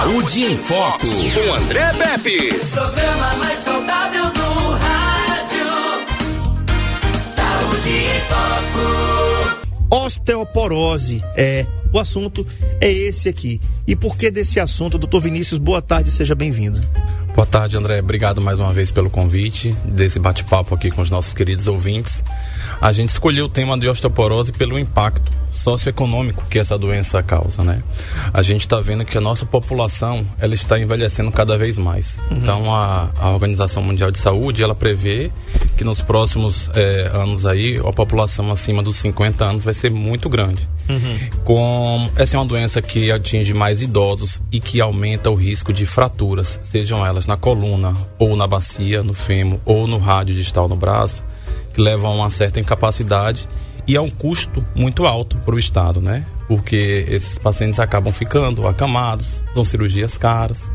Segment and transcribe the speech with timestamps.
[0.00, 2.48] Saúde em Foco, com André Pepe.
[2.74, 5.66] Programa mais saudável do rádio.
[7.26, 9.94] Saúde em Foco.
[9.94, 12.46] Osteoporose é o assunto
[12.80, 13.60] é esse aqui.
[13.86, 15.58] E por que desse assunto, doutor Vinícius?
[15.58, 16.80] Boa tarde, seja bem-vindo.
[17.34, 18.00] Boa tarde, André.
[18.00, 22.24] Obrigado mais uma vez pelo convite, desse bate-papo aqui com os nossos queridos ouvintes.
[22.80, 27.82] A gente escolheu o tema de osteoporose pelo impacto socioeconômico que essa doença causa, né?
[28.32, 32.18] A gente está vendo que a nossa população ela está envelhecendo cada vez mais.
[32.30, 32.36] Uhum.
[32.38, 35.30] Então a, a, Organização Mundial de Saúde ela prevê
[35.76, 40.28] que nos próximos é, anos aí a população acima dos 50 anos vai ser muito
[40.28, 40.68] grande.
[40.88, 41.30] Uhum.
[41.44, 45.86] Com essa é uma doença que atinge mais idosos e que aumenta o risco de
[45.86, 50.76] fraturas, sejam elas na coluna ou na bacia, no fêmur ou no rádio distal no
[50.76, 51.22] braço,
[51.72, 53.48] que levam a uma certa incapacidade
[53.86, 56.24] e é um custo muito alto para o Estado, né?
[56.48, 60.70] Porque esses pacientes acabam ficando acamados, são cirurgias caras.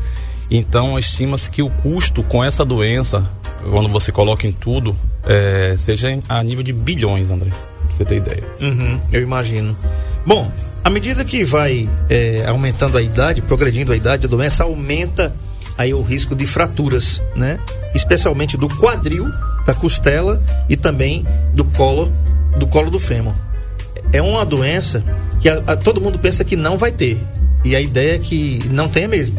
[0.50, 3.28] Então, estima-se que o custo com essa doença,
[3.68, 7.50] quando você coloca em tudo, é, seja a nível de bilhões, André.
[7.50, 8.44] Pra você ter ideia.
[8.60, 9.76] Uhum, eu imagino.
[10.24, 10.50] Bom,
[10.84, 15.34] à medida que vai é, aumentando a idade, progredindo a idade, a doença aumenta
[15.76, 17.58] aí o risco de fraturas, né?
[17.94, 19.26] Especialmente do quadril,
[19.66, 22.12] da costela e também do colo
[22.58, 23.34] do colo do fêmur.
[24.12, 25.02] É uma doença
[25.40, 27.18] que a, a, todo mundo pensa que não vai ter.
[27.64, 29.38] E a ideia é que não tenha mesmo.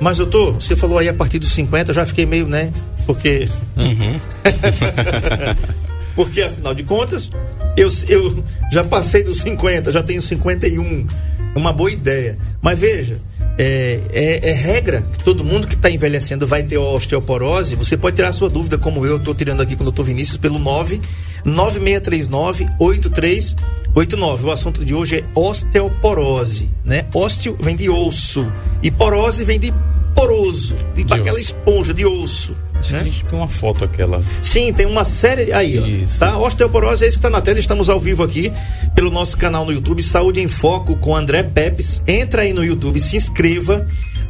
[0.00, 2.72] Mas, doutor, você falou aí a partir dos 50, já fiquei meio, né?
[3.06, 3.48] Porque.
[3.76, 4.20] Uhum.
[6.14, 7.30] Porque, afinal de contas,
[7.76, 11.06] eu, eu já passei dos 50, já tenho 51.
[11.54, 12.36] É uma boa ideia.
[12.60, 13.20] Mas veja,
[13.56, 17.76] é, é, é, regra que todo mundo que está envelhecendo vai ter osteoporose.
[17.76, 20.36] Você pode tirar a sua dúvida, como eu estou tirando aqui com o doutor Vinícius,
[20.36, 21.00] pelo 9
[21.44, 24.44] 9639-8389.
[24.44, 27.06] O assunto de hoje é osteoporose, né?
[27.14, 28.46] Ósteo vem de osso
[28.82, 29.72] e porose vem de
[30.14, 31.40] poroso, de, de aquela osso.
[31.40, 32.54] esponja de osso.
[32.74, 33.02] Acho né?
[33.02, 34.22] que a gente tem uma foto aquela.
[34.42, 36.16] Sim, tem uma série aí, Isso.
[36.16, 36.38] ó, tá?
[36.38, 38.52] Osteoporose é isso que está na tela, estamos ao vivo aqui
[38.94, 42.02] pelo nosso canal no YouTube, Saúde em Foco com André Pepes.
[42.06, 43.86] Entra aí no YouTube, se inscreva,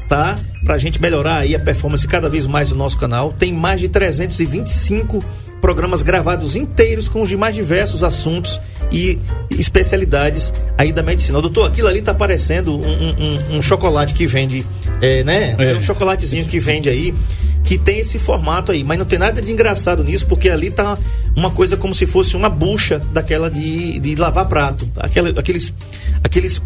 [0.09, 0.39] tá?
[0.65, 3.33] Pra gente melhorar aí a performance cada vez mais do nosso canal.
[3.33, 5.25] Tem mais de 325
[5.61, 8.61] programas gravados inteiros com os de mais diversos assuntos
[8.91, 9.19] e
[9.51, 11.41] especialidades aí da medicina.
[11.41, 14.67] Doutor, aquilo ali tá parecendo um, um, um chocolate que vende,
[15.01, 15.55] é, né?
[15.59, 15.75] É.
[15.75, 17.15] Um chocolatezinho que vende aí,
[17.63, 20.99] que tem esse formato aí, mas não tem nada de engraçado nisso, porque ali tá
[21.37, 24.89] uma coisa como se fosse uma bucha daquela de, de lavar prato.
[24.97, 25.73] Aquela, aqueles,
[26.25, 26.61] aqueles,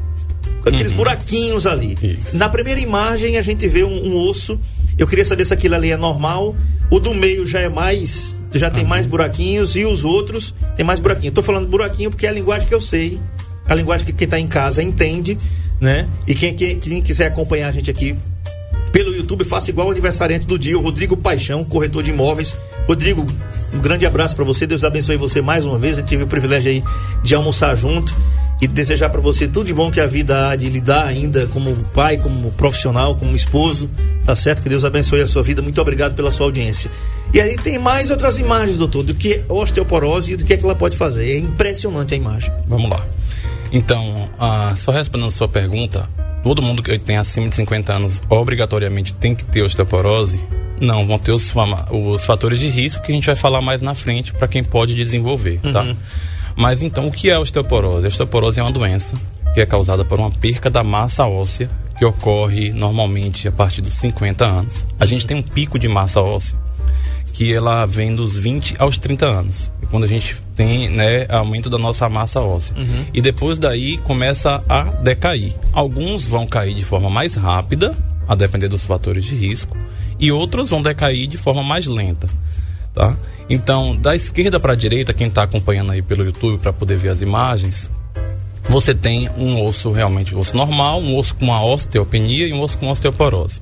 [0.65, 0.97] aqueles uhum.
[0.97, 1.99] buraquinhos ali.
[2.00, 2.37] Isso.
[2.37, 4.59] Na primeira imagem a gente vê um, um osso.
[4.97, 6.54] Eu queria saber se aquilo ali é normal.
[6.91, 11.00] O do meio já é mais já tem mais buraquinhos e os outros tem mais
[11.00, 11.28] buraquinho.
[11.28, 13.20] Estou falando buraquinho porque é a linguagem que eu sei,
[13.66, 15.38] a linguagem que quem está em casa entende,
[15.81, 16.09] né?
[16.26, 18.16] E quem, quem, quem quiser acompanhar a gente aqui
[18.92, 22.56] pelo YouTube, faça igual o aniversariante do dia, o Rodrigo Paixão, corretor de imóveis.
[22.87, 23.26] Rodrigo,
[23.72, 25.98] um grande abraço para você, Deus abençoe você mais uma vez.
[25.98, 26.84] Eu tive o privilégio aí
[27.22, 28.15] de almoçar junto
[28.65, 31.47] e desejar para você tudo de bom que a vida há de lhe dar ainda
[31.49, 33.91] como pai, como profissional, como esposo,
[34.25, 34.63] tá certo?
[34.63, 35.61] Que Deus abençoe a sua vida.
[35.61, 36.91] Muito obrigado pela sua audiência.
[37.33, 40.65] E aí tem mais outras imagens, doutor, do que osteoporose e do que, é que
[40.65, 41.33] ela pode fazer.
[41.33, 42.51] É impressionante a imagem.
[42.67, 43.05] Vamos lá.
[43.71, 46.09] Então, ah, só respondendo a sua pergunta,
[46.43, 50.41] todo mundo que tem acima de 50 anos obrigatoriamente tem que ter osteoporose?
[50.81, 51.53] Não, vão ter os,
[51.91, 54.95] os fatores de risco que a gente vai falar mais na frente para quem pode
[54.95, 55.83] desenvolver, tá?
[55.83, 55.97] Uhum.
[56.56, 58.04] Mas então, o que é a osteoporose?
[58.04, 59.16] A osteoporose é uma doença
[59.53, 63.94] que é causada por uma perca da massa óssea que ocorre normalmente a partir dos
[63.94, 64.87] 50 anos.
[64.98, 66.59] A gente tem um pico de massa óssea
[67.32, 69.72] que ela vem dos 20 aos 30 anos.
[69.91, 72.76] Quando a gente tem né, aumento da nossa massa óssea.
[72.76, 73.04] Uhum.
[73.12, 75.53] E depois daí começa a decair.
[75.72, 79.76] Alguns vão cair de forma mais rápida, a depender dos fatores de risco,
[80.19, 82.28] e outros vão decair de forma mais lenta.
[82.94, 83.16] Tá?
[83.50, 87.09] Então, da esquerda para a direita, quem está acompanhando aí pelo YouTube para poder ver
[87.09, 87.91] as imagens,
[88.69, 92.61] você tem um osso realmente um osso normal, um osso com uma osteopenia e um
[92.63, 93.61] osso com osteoporose.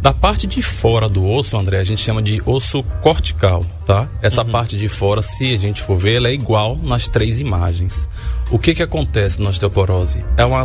[0.00, 4.08] Da parte de fora do osso, André, a gente chama de osso cortical, tá?
[4.22, 4.50] Essa uhum.
[4.50, 8.08] parte de fora, se a gente for ver, ela é igual nas três imagens.
[8.50, 10.24] O que que acontece na osteoporose?
[10.36, 10.64] É uma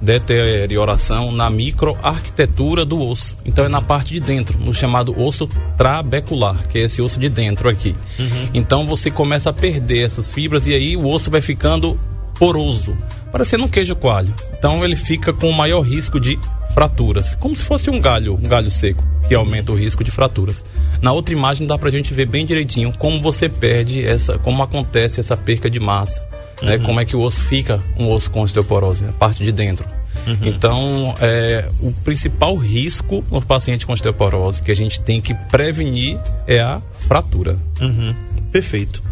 [0.00, 3.36] deterioração na microarquitetura do osso.
[3.44, 7.28] Então é na parte de dentro, no chamado osso trabecular, que é esse osso de
[7.28, 7.94] dentro aqui.
[8.18, 8.50] Uhum.
[8.54, 11.98] Então você começa a perder essas fibras e aí o osso vai ficando
[12.38, 12.96] poroso,
[13.32, 14.32] parecendo um queijo coalho.
[14.56, 16.38] Então ele fica com maior risco de
[16.72, 20.64] fraturas, como se fosse um galho, um galho seco, que aumenta o risco de fraturas.
[21.02, 25.20] Na outra imagem dá pra gente ver bem direitinho como você perde essa, como acontece
[25.20, 26.22] essa perca de massa,
[26.62, 26.72] né?
[26.72, 26.78] uhum.
[26.78, 26.86] né?
[26.86, 29.86] Como é que o osso fica um osso com osteoporose, a parte de dentro.
[30.26, 30.36] Uhum.
[30.42, 36.18] Então, é, o principal risco no paciente com osteoporose que a gente tem que prevenir
[36.46, 37.56] é a fratura.
[37.80, 38.14] Uhum.
[38.52, 39.07] Perfeito.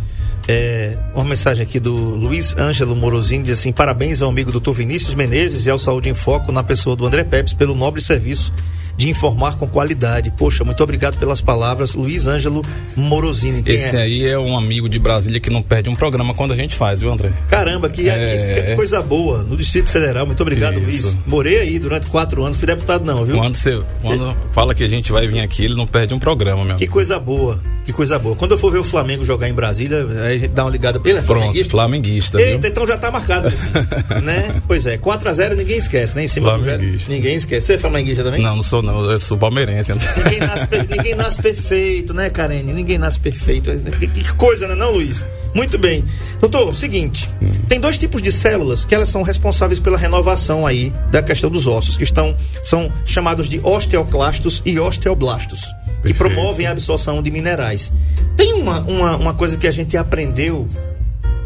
[0.48, 5.14] É, uma mensagem aqui do Luiz Ângelo Morosini diz assim: parabéns ao amigo doutor Vinícius
[5.14, 8.52] Menezes e ao Saúde em Foco na pessoa do André Pepes pelo nobre serviço
[8.96, 10.32] de informar com qualidade.
[10.36, 12.64] Poxa, muito obrigado pelas palavras, Luiz Ângelo
[12.96, 13.62] Morosini.
[13.66, 14.02] Esse é?
[14.02, 17.00] aí é um amigo de Brasília que não perde um programa quando a gente faz,
[17.00, 17.32] viu, André?
[17.48, 18.54] Caramba, que, é...
[18.54, 19.42] que, que coisa boa.
[19.42, 21.08] No Distrito Federal, muito obrigado, Isso.
[21.08, 21.16] Luiz.
[21.26, 23.36] Morei aí durante quatro anos, fui deputado não, viu?
[23.36, 24.54] Quando você quando que...
[24.54, 26.76] fala que a gente vai vir aqui, ele não perde um programa, meu.
[26.76, 27.60] Que coisa boa.
[27.86, 28.34] Que coisa boa.
[28.34, 31.00] Quando eu for ver o Flamengo jogar em Brasília, aí a gente dá uma ligada.
[31.04, 31.70] Ele é Pronto, flamenguista?
[31.70, 32.70] flamenguista Eita, viu?
[32.70, 33.48] então já tá marcado.
[34.24, 34.60] né?
[34.66, 36.24] Pois é, 4x0 ninguém esquece, né?
[36.24, 36.64] Em cima do
[37.08, 37.66] Ninguém esquece.
[37.66, 38.42] Você é flamenguista também?
[38.42, 39.04] Não, não sou não.
[39.04, 39.92] Eu sou palmeirense.
[39.92, 42.72] Ninguém nasce, ninguém nasce perfeito, né, Karine?
[42.72, 43.70] Ninguém nasce perfeito.
[43.98, 45.24] Que, que coisa, né, não, Luiz?
[45.52, 46.04] Muito bem.
[46.40, 47.28] Doutor, seguinte,
[47.68, 51.66] tem dois tipos de células que elas são responsáveis pela renovação aí da questão dos
[51.66, 55.66] ossos, que estão, são chamados de osteoclastos e osteoblastos
[56.04, 57.92] que promovem a absorção de minerais.
[58.36, 60.68] Tem uma, uma, uma coisa que a gente aprendeu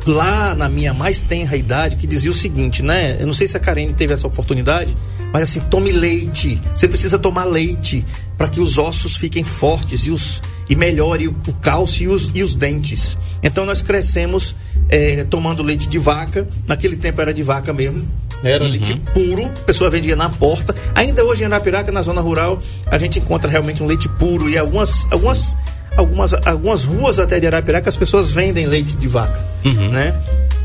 [0.07, 3.17] lá na minha mais tenra idade que dizia o seguinte, né?
[3.21, 4.95] Eu não sei se a Karine teve essa oportunidade,
[5.33, 6.61] mas assim, tome leite.
[6.75, 8.05] Você precisa tomar leite
[8.37, 12.31] para que os ossos fiquem fortes e, os, e melhore o, o cálcio e os,
[12.35, 13.17] e os dentes.
[13.43, 14.55] Então nós crescemos
[14.89, 16.49] é, tomando leite de vaca.
[16.67, 18.07] Naquele tempo era de vaca mesmo.
[18.43, 18.71] Era uhum.
[18.71, 20.75] leite puro, a pessoa vendia na porta.
[20.95, 24.57] Ainda hoje em Anapiraca, na zona rural, a gente encontra realmente um leite puro e
[24.57, 25.57] algumas, algumas,
[25.95, 29.91] algumas, algumas ruas até de Arapiraca as pessoas vendem leite de vaca, uhum.
[29.91, 30.19] né?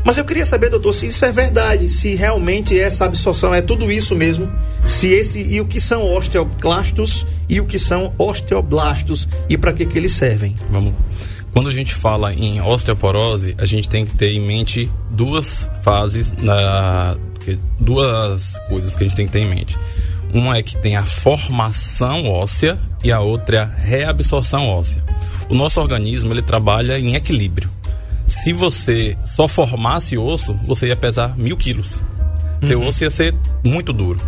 [0.06, 3.90] Mas eu queria saber, doutor, se isso é verdade, se realmente essa absorção é tudo
[3.90, 4.48] isso mesmo,
[4.84, 9.84] se esse e o que são osteoclastos e o que são osteoblastos e para que
[9.84, 10.54] que eles servem.
[10.70, 10.94] Vamos.
[11.52, 16.32] Quando a gente fala em osteoporose, a gente tem que ter em mente duas fases
[16.38, 17.16] na
[17.80, 19.76] duas coisas que a gente tem que ter em mente.
[20.32, 25.02] Uma é que tem a formação óssea e a outra é a reabsorção óssea.
[25.48, 27.70] O nosso organismo ele trabalha em equilíbrio.
[28.26, 32.02] Se você só formasse osso, você ia pesar mil quilos.
[32.62, 32.88] Seu uhum.
[32.88, 33.34] osso ia ser
[33.64, 34.20] muito duro.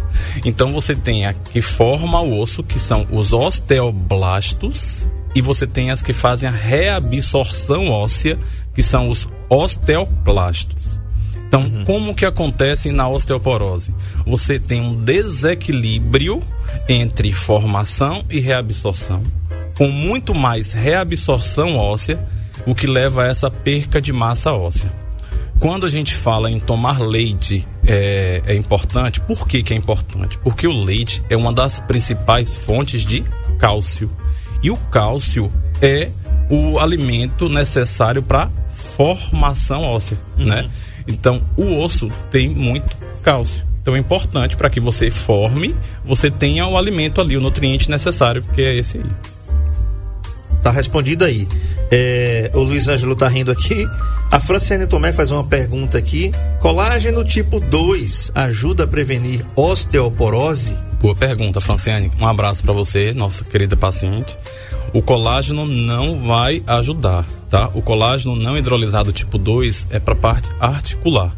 [0.44, 5.90] Então você tem a que forma o osso, que são os osteoblastos, e você tem
[5.90, 8.38] as que fazem a reabsorção óssea,
[8.74, 10.98] que são os osteoclastos.
[11.46, 11.84] Então, uhum.
[11.84, 13.94] como que acontece na osteoporose?
[14.26, 16.42] Você tem um desequilíbrio
[16.86, 19.22] entre formação e reabsorção,
[19.74, 22.18] com muito mais reabsorção óssea
[22.68, 24.92] o que leva a essa perca de massa óssea.
[25.58, 30.38] Quando a gente fala em tomar leite é, é importante, por que, que é importante?
[30.38, 33.24] Porque o leite é uma das principais fontes de
[33.58, 34.10] cálcio.
[34.62, 35.50] E o cálcio
[35.80, 36.10] é
[36.50, 38.50] o alimento necessário para
[38.96, 40.44] formação óssea, uhum.
[40.44, 40.68] né?
[41.06, 43.64] Então, o osso tem muito cálcio.
[43.80, 45.74] Então, é importante para que você forme,
[46.04, 49.04] você tenha o alimento ali, o nutriente necessário, que é esse aí.
[50.62, 51.48] Tá respondido aí.
[51.90, 53.86] É, o Luiz Ângelo tá rindo aqui.
[54.30, 56.32] A Franciane Tomé faz uma pergunta aqui.
[56.60, 60.76] Colágeno tipo 2 ajuda a prevenir osteoporose?
[61.00, 62.10] Boa pergunta, Franciane.
[62.20, 64.36] Um abraço para você, nossa querida paciente.
[64.92, 67.70] O colágeno não vai ajudar, tá?
[67.74, 71.36] O colágeno não hidrolisado tipo 2 é para parte articular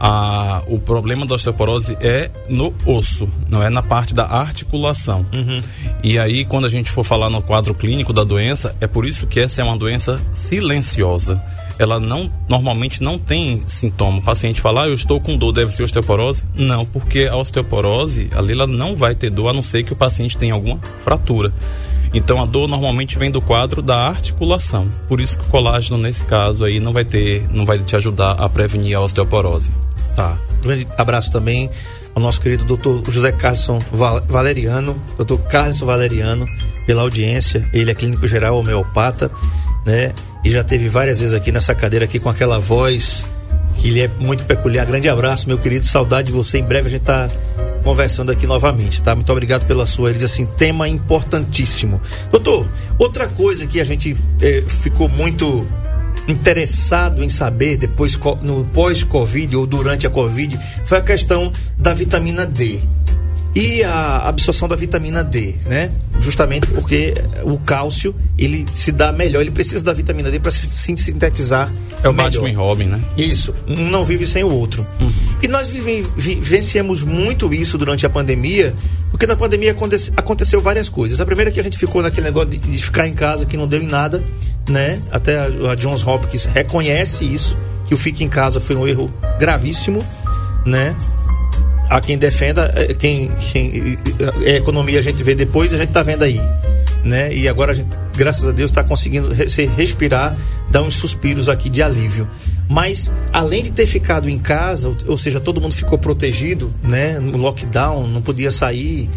[0.00, 5.26] a, o problema da osteoporose é no osso, não é na parte da articulação.
[5.32, 5.60] Uhum.
[6.02, 9.26] E aí, quando a gente for falar no quadro clínico da doença, é por isso
[9.26, 11.42] que essa é uma doença silenciosa.
[11.78, 14.18] Ela não normalmente não tem sintoma.
[14.18, 16.42] O paciente fala, ah, eu estou com dor, deve ser osteoporose?
[16.54, 19.96] Não, porque a osteoporose, ali ela não vai ter dor, a não ser que o
[19.96, 21.52] paciente tenha alguma fratura.
[22.12, 24.88] Então a dor normalmente vem do quadro da articulação.
[25.06, 28.32] Por isso que o colágeno nesse caso aí não vai ter, não vai te ajudar
[28.32, 29.70] a prevenir a osteoporose.
[30.16, 30.36] Tá.
[30.62, 31.70] Grande abraço também
[32.14, 33.80] ao nosso querido doutor José Carlson
[34.28, 36.46] Valeriano, doutor Carlson Valeriano,
[36.84, 37.68] pela audiência.
[37.72, 39.30] Ele é clínico geral homeopata,
[39.86, 40.12] né?
[40.44, 43.24] E já teve várias vezes aqui nessa cadeira aqui com aquela voz
[43.78, 44.84] que ele é muito peculiar.
[44.84, 45.86] Grande abraço, meu querido.
[45.86, 46.58] Saudade de você.
[46.58, 47.30] Em breve a gente tá
[47.82, 49.14] conversando aqui novamente, tá?
[49.14, 50.10] Muito obrigado pela sua.
[50.10, 52.00] Ele diz assim, tema importantíssimo.
[52.30, 52.66] Doutor,
[52.98, 55.66] outra coisa que a gente eh, ficou muito
[56.26, 62.44] interessado em saber depois no pós-Covid ou durante a Covid foi a questão da vitamina
[62.44, 62.80] D
[63.58, 65.90] e a absorção da vitamina D, né?
[66.20, 67.12] Justamente porque
[67.42, 71.68] o cálcio ele se dá melhor, ele precisa da vitamina D para se sintetizar.
[72.00, 73.00] É o Batman Robin, né?
[73.16, 74.86] Isso, um não vive sem o outro.
[75.00, 75.10] Uhum.
[75.42, 78.72] E nós vivenciamos muito isso durante a pandemia,
[79.10, 79.76] porque na pandemia
[80.16, 81.20] aconteceu várias coisas.
[81.20, 83.56] A primeira é que a gente ficou naquele negócio de, de ficar em casa que
[83.56, 84.22] não deu em nada,
[84.68, 85.02] né?
[85.10, 89.12] Até a, a Johns Hopkins reconhece isso, que o fique em casa foi um erro
[89.40, 90.04] gravíssimo,
[90.64, 90.94] né?
[91.88, 93.98] Há quem defenda, é, quem, quem
[94.44, 96.40] é economia a gente vê depois, a gente está vendo aí.
[97.04, 97.34] Né?
[97.34, 99.30] E agora a gente, graças a Deus, está conseguindo
[99.76, 100.36] respirar,
[100.70, 102.28] dar uns suspiros aqui de alívio.
[102.68, 107.18] Mas além de ter ficado em casa, ou seja, todo mundo ficou protegido, né?
[107.18, 109.08] No lockdown, não podia sair,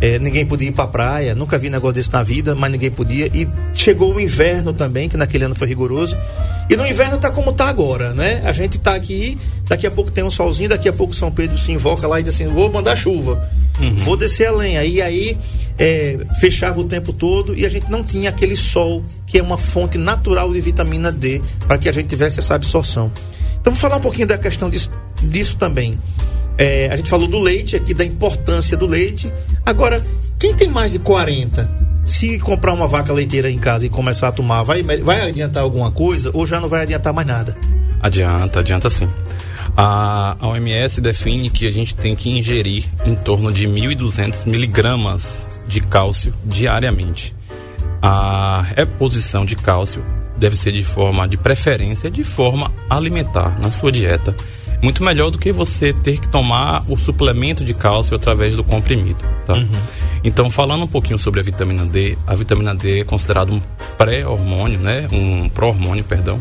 [0.00, 2.90] é, ninguém podia ir para a praia, nunca vi negócio desse na vida, mas ninguém
[2.90, 3.26] podia.
[3.26, 6.16] E chegou o inverno também, que naquele ano foi rigoroso.
[6.70, 8.40] E no inverno tá como tá agora, né?
[8.44, 9.36] A gente tá aqui,
[9.68, 12.22] daqui a pouco tem um solzinho, daqui a pouco São Pedro se invoca lá e
[12.22, 13.46] diz assim: vou mandar chuva,
[13.78, 13.94] uhum.
[13.96, 14.82] vou descer a lenha.
[14.84, 15.36] E aí
[15.78, 19.58] é, fechava o tempo todo e a gente não tinha aquele sol que é uma
[19.58, 23.12] fonte natural de vitamina D para que a gente tivesse essa absorção.
[23.60, 24.90] Então vou falar um pouquinho da questão disso,
[25.22, 25.98] disso também.
[26.60, 29.32] É, a gente falou do leite aqui, da importância do leite.
[29.64, 30.04] Agora,
[30.38, 31.66] quem tem mais de 40,
[32.04, 35.90] se comprar uma vaca leiteira em casa e começar a tomar, vai, vai adiantar alguma
[35.90, 37.56] coisa ou já não vai adiantar mais nada?
[38.02, 39.08] Adianta, adianta sim.
[39.74, 45.80] A, OMS define que a gente tem que ingerir em torno de 1.200 miligramas de
[45.80, 47.34] cálcio diariamente.
[48.02, 50.04] A reposição de cálcio
[50.36, 54.36] deve ser de forma de preferência de forma alimentar na sua dieta.
[54.82, 59.22] Muito melhor do que você ter que tomar o suplemento de cálcio através do comprimido,
[59.44, 59.54] tá?
[59.54, 59.68] Uhum.
[60.24, 63.60] Então, falando um pouquinho sobre a vitamina D, a vitamina D é considerada um
[63.98, 65.08] pré-hormônio, né?
[65.12, 66.40] Um pró-hormônio, perdão.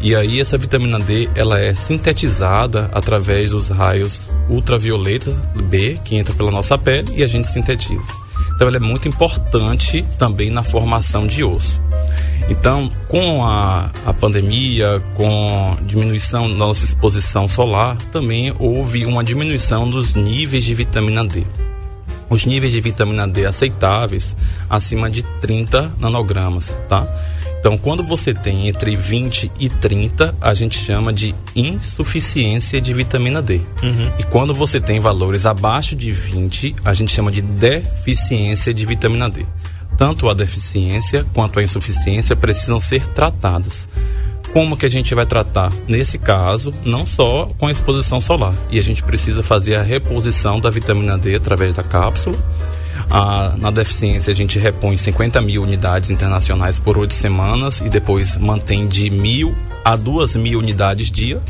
[0.00, 5.32] E aí essa vitamina D, ela é sintetizada através dos raios ultravioleta
[5.64, 8.19] B, que entra pela nossa pele e a gente sintetiza.
[8.60, 11.80] Então ela é muito importante também na formação de osso.
[12.46, 19.88] Então, com a, a pandemia, com diminuição da nossa exposição solar, também houve uma diminuição
[19.88, 21.42] dos níveis de vitamina D.
[22.28, 24.36] Os níveis de vitamina D aceitáveis
[24.68, 27.08] acima de 30 nanogramas, tá?
[27.60, 33.42] Então, quando você tem entre 20 e 30, a gente chama de insuficiência de vitamina
[33.42, 33.60] D.
[33.82, 34.10] Uhum.
[34.18, 39.28] E quando você tem valores abaixo de 20, a gente chama de deficiência de vitamina
[39.28, 39.44] D.
[39.94, 43.90] Tanto a deficiência quanto a insuficiência precisam ser tratadas.
[44.54, 45.70] Como que a gente vai tratar?
[45.86, 48.54] Nesse caso, não só com a exposição solar.
[48.70, 52.38] E a gente precisa fazer a reposição da vitamina D através da cápsula
[53.10, 58.36] a, na deficiência, a gente repõe 50 mil unidades internacionais por oito semanas e depois
[58.36, 59.52] mantém de mil
[59.84, 61.42] a duas mil unidades dia.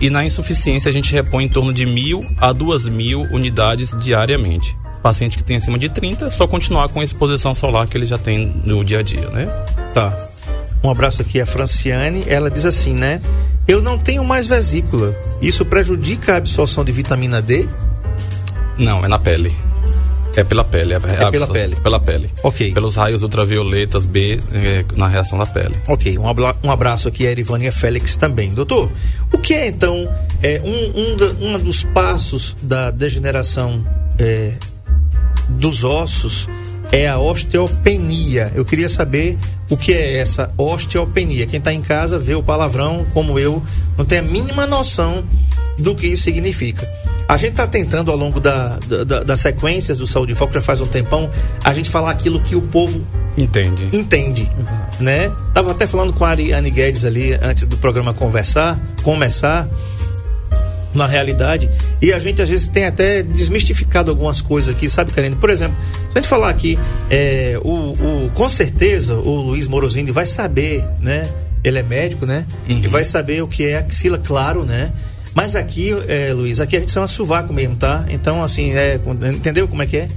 [0.00, 4.76] E na insuficiência, a gente repõe em torno de mil a duas mil unidades diariamente.
[5.02, 8.16] Paciente que tem acima de 30, só continuar com a exposição solar que ele já
[8.16, 9.46] tem no dia a dia, né?
[9.92, 10.28] Tá.
[10.82, 12.24] Um abraço aqui a Franciane.
[12.26, 13.20] Ela diz assim, né?
[13.68, 15.14] Eu não tenho mais vesícula.
[15.42, 17.68] Isso prejudica a absorção de vitamina D?
[18.78, 19.54] Não, é na pele.
[20.36, 20.94] É pela pele.
[20.94, 21.76] É, é pela pele.
[21.76, 22.30] Pela pele.
[22.42, 22.72] Ok.
[22.72, 25.74] Pelos raios ultravioletas B é, na reação da pele.
[25.88, 26.18] Ok.
[26.18, 28.52] Um, abraço aqui a Erivânia Félix também.
[28.54, 28.90] Doutor,
[29.32, 30.08] o que é então
[30.42, 33.84] é, um, um, um dos passos da degeneração
[34.18, 34.54] é,
[35.48, 36.48] dos ossos
[36.90, 38.52] é a osteopenia.
[38.54, 39.38] Eu queria saber
[39.70, 41.46] o que é essa osteopenia.
[41.46, 43.62] Quem está em casa vê o palavrão, como eu,
[43.96, 45.24] não tem a mínima noção
[45.78, 46.88] do que isso significa.
[47.28, 50.60] A gente está tentando, ao longo da, da, das sequências do Saúde em Foco, já
[50.60, 51.30] faz um tempão,
[51.64, 53.06] a gente falar aquilo que o povo
[53.38, 53.88] entende.
[53.92, 54.50] Entende.
[54.60, 55.02] Exato.
[55.02, 55.30] Né?
[55.54, 59.68] Tava até falando com a Ariane Guedes ali antes do programa conversar, começar
[60.94, 61.70] na realidade.
[62.00, 65.36] E a gente às vezes tem até desmistificado algumas coisas aqui, sabe, Karine?
[65.36, 65.76] Por exemplo,
[66.10, 66.78] se a gente falar aqui,
[67.10, 71.30] é, o, o, com certeza o Luiz Morosini vai saber, né?
[71.64, 72.44] Ele é médico, né?
[72.68, 72.80] Uhum.
[72.84, 74.90] E vai saber o que é axila, claro, né?
[75.34, 78.04] Mas aqui, é, Luiz, aqui a gente chama sovaco mesmo, tá?
[78.08, 79.00] Então, assim, é,
[79.32, 80.08] entendeu como é que é?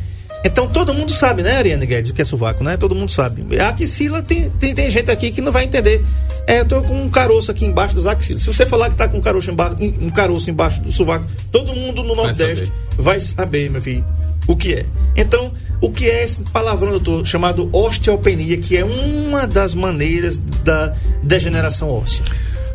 [0.46, 2.78] Então todo mundo sabe, né, Ariane Guedes, o que é sovaco, né?
[2.78, 3.44] Todo mundo sabe.
[3.58, 6.06] A axila tem, tem, tem, gente aqui que não vai entender.
[6.46, 8.44] É, eu tô com um caroço aqui embaixo das axilas.
[8.44, 11.74] Se você falar que tá com um caroço embaixo, um caroço embaixo do sovaco, todo
[11.74, 12.72] mundo no vai Nordeste saber.
[12.96, 14.06] vai saber, meu filho,
[14.46, 14.86] o que é.
[15.16, 20.94] Então, o que é esse palavrão, doutor, chamado osteopenia, que é uma das maneiras da
[21.24, 22.24] degeneração óssea?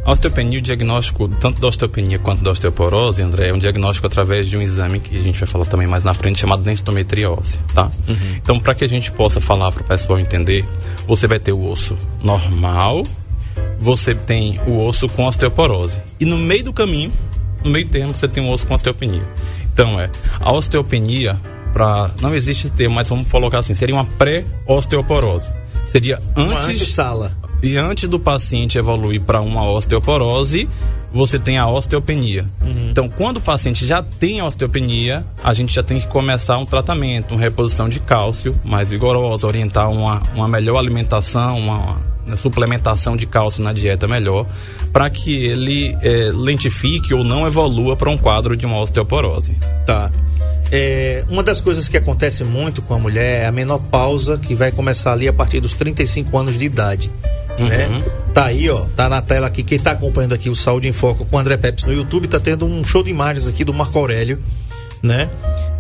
[0.04, 4.49] A osteopenia, o diagnóstico tanto da osteopenia quanto da osteoporose, André, é um diagnóstico através
[4.49, 7.61] de um exame que a gente vai falar também mais na frente, chamado densitometria óssea,
[7.75, 7.90] tá?
[8.09, 8.16] Uhum.
[8.37, 10.64] Então, para que a gente possa falar para o pessoal entender,
[11.07, 13.07] você vai ter o osso normal,
[13.78, 16.00] você tem o osso com osteoporose.
[16.19, 17.12] E no meio do caminho,
[17.62, 19.23] no meio termo, você tem o osso com osteopenia.
[19.71, 21.38] Então, é, a osteopenia,
[21.75, 25.52] para não existe termo, mas vamos colocar assim, seria uma pré-osteoporose.
[25.85, 26.88] Seria antes...
[26.88, 30.69] sala e antes do paciente evoluir para uma osteoporose,
[31.12, 32.47] você tem a osteopenia.
[32.61, 32.88] Uhum.
[32.90, 37.35] Então, quando o paciente já tem osteopenia, a gente já tem que começar um tratamento,
[37.35, 43.26] uma reposição de cálcio mais vigorosa, orientar uma, uma melhor alimentação, uma, uma suplementação de
[43.26, 44.47] cálcio na dieta melhor,
[44.93, 49.57] para que ele é, lentifique ou não evolua para um quadro de uma osteoporose.
[49.85, 50.11] Tá.
[50.71, 54.71] é, uma das coisas que acontece muito com a mulher é a menopausa, que vai
[54.71, 57.11] começar ali a partir dos 35 anos de idade.
[57.64, 57.69] Uhum.
[57.69, 58.05] Né?
[58.33, 59.62] Tá aí, ó, tá na tela aqui.
[59.62, 62.40] Quem tá acompanhando aqui o Saúde em Foco com o André Peps no YouTube, tá
[62.40, 64.38] tendo um show de imagens aqui do Marco Aurélio,
[65.02, 65.29] né?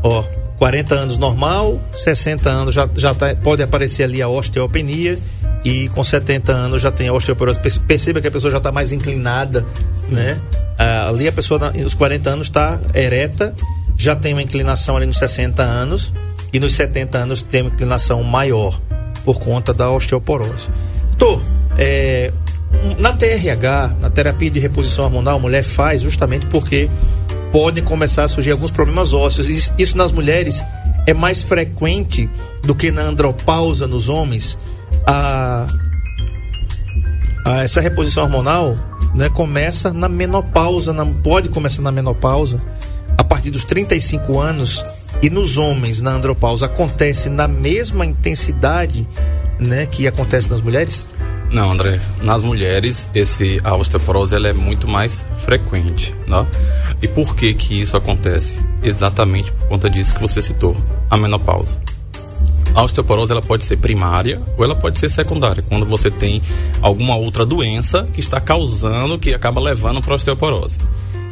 [0.02, 0.24] Ó,
[0.58, 5.18] 40 anos normal, 60 anos já, já tá, pode aparecer ali a osteopenia
[5.64, 7.58] e com 70 anos já tem a osteoporose.
[7.86, 9.64] Perceba que a pessoa já está mais inclinada,
[10.06, 10.16] Sim.
[10.16, 10.38] né?
[10.78, 13.54] Ah, ali a pessoa nos 40 anos está ereta,
[13.96, 16.12] já tem uma inclinação ali nos 60 anos
[16.52, 18.80] e nos 70 anos tem uma inclinação maior
[19.24, 20.68] por conta da osteoporose.
[21.18, 21.40] Tô,
[21.80, 22.30] é,
[22.98, 26.90] na TRH, na terapia de reposição hormonal, a mulher faz justamente porque
[27.50, 29.72] podem começar a surgir alguns problemas ósseos.
[29.78, 30.62] Isso nas mulheres
[31.06, 32.28] é mais frequente
[32.62, 34.58] do que na andropausa nos homens.
[35.06, 35.66] A,
[37.46, 38.76] a essa reposição hormonal
[39.14, 42.60] né, começa na menopausa, pode começar na menopausa
[43.16, 44.84] a partir dos 35 anos
[45.22, 49.08] e nos homens na andropausa acontece na mesma intensidade
[49.58, 51.06] né, que acontece nas mulheres?
[51.50, 52.00] Não, André.
[52.22, 56.14] Nas mulheres, esse, a osteoporose ela é muito mais frequente.
[56.26, 56.46] Né?
[57.02, 58.60] E por que, que isso acontece?
[58.82, 60.76] Exatamente por conta disso que você citou,
[61.10, 61.76] a menopausa.
[62.72, 66.40] A osteoporose ela pode ser primária ou ela pode ser secundária, quando você tem
[66.80, 70.78] alguma outra doença que está causando, que acaba levando para a osteoporose.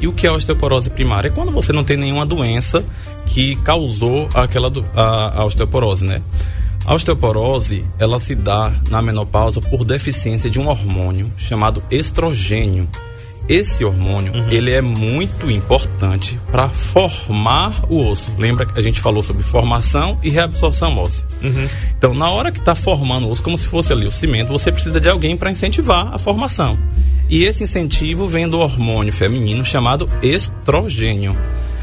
[0.01, 1.29] E o que é a osteoporose primária?
[1.29, 2.85] É quando você não tem nenhuma doença
[3.27, 6.23] que causou aquela a, a osteoporose, né?
[6.89, 12.89] A osteoporose, ela se dá na menopausa por deficiência de um hormônio chamado estrogênio.
[13.47, 14.49] Esse hormônio, uhum.
[14.49, 18.33] ele é muito importante para formar o osso.
[18.39, 21.27] Lembra que a gente falou sobre formação e reabsorção óssea.
[21.43, 21.69] Uhum.
[21.99, 24.73] Então, na hora que está formando o osso, como se fosse ali o cimento, você
[24.73, 26.79] precisa de alguém para incentivar a formação.
[27.29, 31.37] E esse incentivo vem do hormônio feminino chamado estrogênio.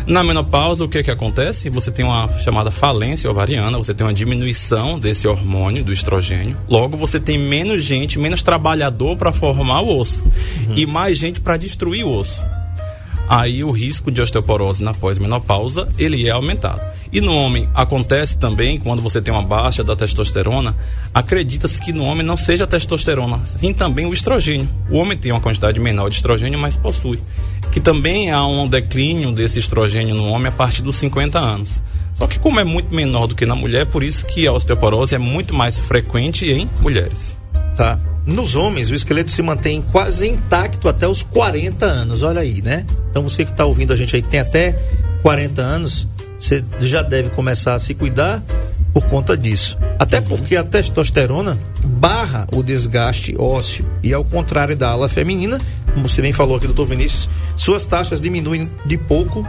[0.07, 1.69] Na menopausa, o que que acontece?
[1.69, 6.55] Você tem uma chamada falência ovariana, você tem uma diminuição desse hormônio, do estrogênio.
[6.69, 10.75] Logo, você tem menos gente, menos trabalhador para formar o osso uhum.
[10.75, 12.45] e mais gente para destruir o osso
[13.27, 16.81] aí o risco de osteoporose na pós-menopausa ele é aumentado.
[17.11, 20.75] E no homem acontece também quando você tem uma baixa da testosterona,
[21.13, 24.69] acredita-se que no homem não seja a testosterona, sim também o estrogênio.
[24.89, 27.19] O homem tem uma quantidade menor de estrogênio, mas possui.
[27.71, 31.81] Que também há um declínio desse estrogênio no homem a partir dos 50 anos.
[32.13, 35.15] Só que como é muito menor do que na mulher, por isso que a osteoporose
[35.15, 37.35] é muito mais frequente em mulheres.
[37.75, 37.99] Tá.
[38.25, 42.23] Nos homens, o esqueleto se mantém quase intacto até os 40 anos.
[42.23, 42.85] Olha aí, né?
[43.09, 44.71] Então você que está ouvindo a gente aí que tem até
[45.21, 46.07] 40 anos,
[46.39, 48.43] você já deve começar a se cuidar
[48.93, 49.77] por conta disso.
[49.99, 50.23] Até uhum.
[50.23, 53.85] porque a testosterona barra o desgaste ósseo.
[54.01, 55.59] E ao contrário da ala feminina,
[55.93, 59.47] como você bem falou aqui, doutor Vinícius, suas taxas diminuem de pouco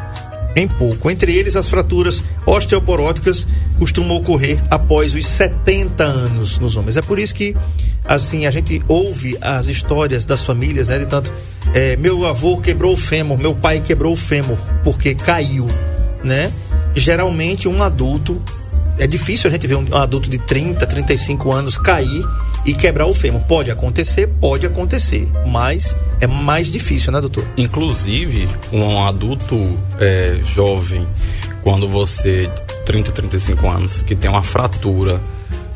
[0.56, 1.10] em pouco.
[1.10, 3.46] Entre eles, as fraturas osteoporóticas
[3.78, 6.96] costumam ocorrer após os 70 anos nos homens.
[6.96, 7.54] É por isso que,
[8.02, 10.98] assim, a gente ouve as histórias das famílias, né?
[10.98, 11.32] De tanto,
[11.74, 15.68] é, meu avô quebrou o fêmur, meu pai quebrou o fêmur porque caiu,
[16.24, 16.50] né?
[16.94, 18.40] Geralmente, um adulto
[18.98, 22.24] é difícil a gente ver um adulto de 30, 35 anos cair
[22.66, 23.40] e quebrar o fêmur.
[23.42, 27.46] Pode acontecer, pode acontecer, mas é mais difícil, né, doutor?
[27.56, 31.06] Inclusive, um adulto é, jovem,
[31.62, 32.50] quando você,
[32.84, 35.20] 30, 35 anos, que tem uma fratura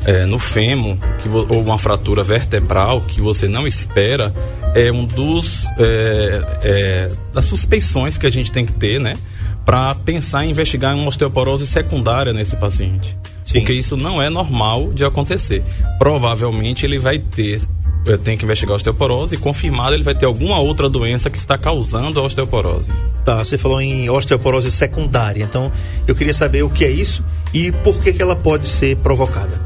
[0.05, 4.33] é, no fêmur, que, ou uma fratura vertebral que você não espera,
[4.75, 9.13] é um dos é, é, das suspeições que a gente tem que ter, né?
[9.65, 13.15] Para pensar em investigar uma osteoporose secundária nesse paciente.
[13.43, 13.59] Sim.
[13.59, 15.63] Porque isso não é normal de acontecer.
[15.97, 17.61] Provavelmente ele vai ter
[18.07, 21.37] eh, tem que investigar a osteoporose e confirmado ele vai ter alguma outra doença que
[21.37, 22.91] está causando a osteoporose.
[23.23, 25.71] Tá, você falou em osteoporose secundária, então
[26.07, 27.23] eu queria saber o que é isso
[27.53, 29.59] e por que, que ela pode ser provocada.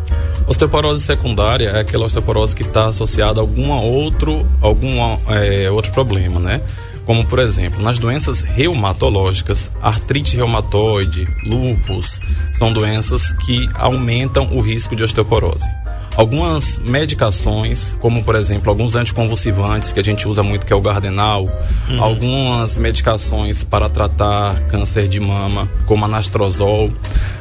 [0.48, 6.40] Osteoporose secundária é aquela osteoporose que está associada a algum outro, algum é, outro problema,
[6.40, 6.62] né?
[7.06, 12.20] Como por exemplo, nas doenças reumatológicas, artrite reumatoide, lúpus,
[12.54, 15.70] são doenças que aumentam o risco de osteoporose.
[16.18, 20.80] Algumas medicações, como por exemplo alguns anticonvulsivantes que a gente usa muito, que é o
[20.80, 21.44] Gardenal,
[21.90, 22.02] uhum.
[22.02, 26.90] algumas medicações para tratar câncer de mama, como anastrozol,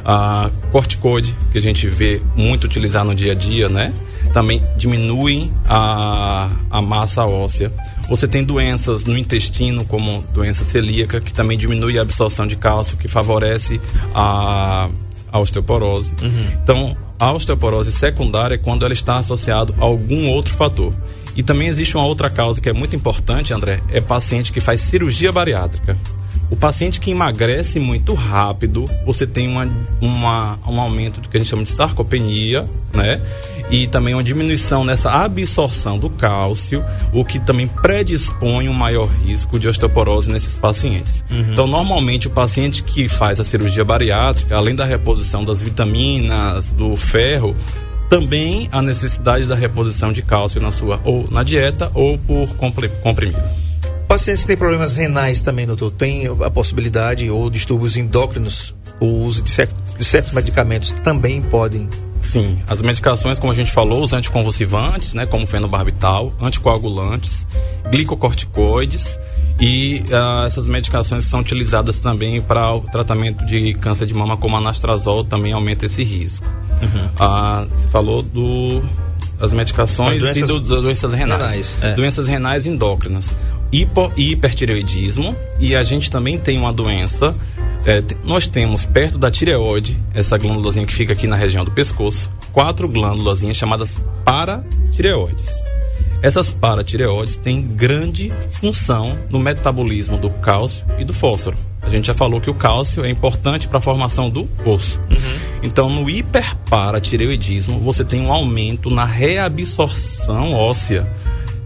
[0.04, 3.94] a corticoide, que a gente vê muito utilizar no dia a dia, né?
[4.32, 7.72] Também diminuem a, a massa óssea.
[8.08, 12.96] Você tem doenças no intestino, como doença celíaca, que também diminui a absorção de cálcio,
[12.96, 13.80] que favorece
[14.14, 14.88] a,
[15.32, 16.12] a osteoporose.
[16.22, 16.46] Uhum.
[16.62, 20.92] Então, a osteoporose secundária é quando ela está associada a algum outro fator.
[21.36, 24.80] E também existe uma outra causa que é muito importante, André, é paciente que faz
[24.82, 25.96] cirurgia bariátrica.
[26.54, 29.68] O paciente que emagrece muito rápido, você tem uma,
[30.00, 33.20] uma, um aumento do que a gente chama de sarcopenia, né?
[33.72, 39.58] E também uma diminuição nessa absorção do cálcio, o que também predispõe um maior risco
[39.58, 41.24] de osteoporose nesses pacientes.
[41.28, 41.54] Uhum.
[41.54, 46.96] Então, normalmente, o paciente que faz a cirurgia bariátrica, além da reposição das vitaminas, do
[46.96, 47.56] ferro,
[48.08, 53.42] também a necessidade da reposição de cálcio na sua ou na dieta ou por comprimido.
[54.08, 59.42] Pacientes que têm problemas renais também, doutor, tem a possibilidade ou distúrbios endócrinos, o uso
[59.42, 61.88] de, certo, de certos medicamentos também podem?
[62.20, 67.46] Sim, as medicações, como a gente falou, os anticonvulsivantes, né, como fenobarbital, anticoagulantes,
[67.90, 69.18] glicocorticoides
[69.60, 74.56] e uh, essas medicações são utilizadas também para o tratamento de câncer de mama, como
[74.56, 76.46] anastrazol, também aumenta esse risco.
[76.82, 77.06] Uhum.
[77.06, 78.82] Uh, você falou do
[79.44, 81.40] as medicações doenças, e do, do, doenças renais.
[81.40, 81.92] renais é.
[81.94, 83.30] Doenças renais endócrinas.
[83.72, 85.36] Hipo hipertireoidismo.
[85.58, 87.34] E a gente também tem uma doença.
[87.86, 92.30] É, nós temos perto da tireoide, essa glândulazinha que fica aqui na região do pescoço,
[92.50, 95.62] quatro glândulas chamadas paratireoides.
[96.22, 101.58] Essas paratireoides têm grande função no metabolismo do cálcio e do fósforo.
[101.84, 104.98] A gente já falou que o cálcio é importante para a formação do osso.
[105.10, 105.44] Uhum.
[105.62, 111.06] Então, no hiperparatireoidismo, você tem um aumento na reabsorção óssea,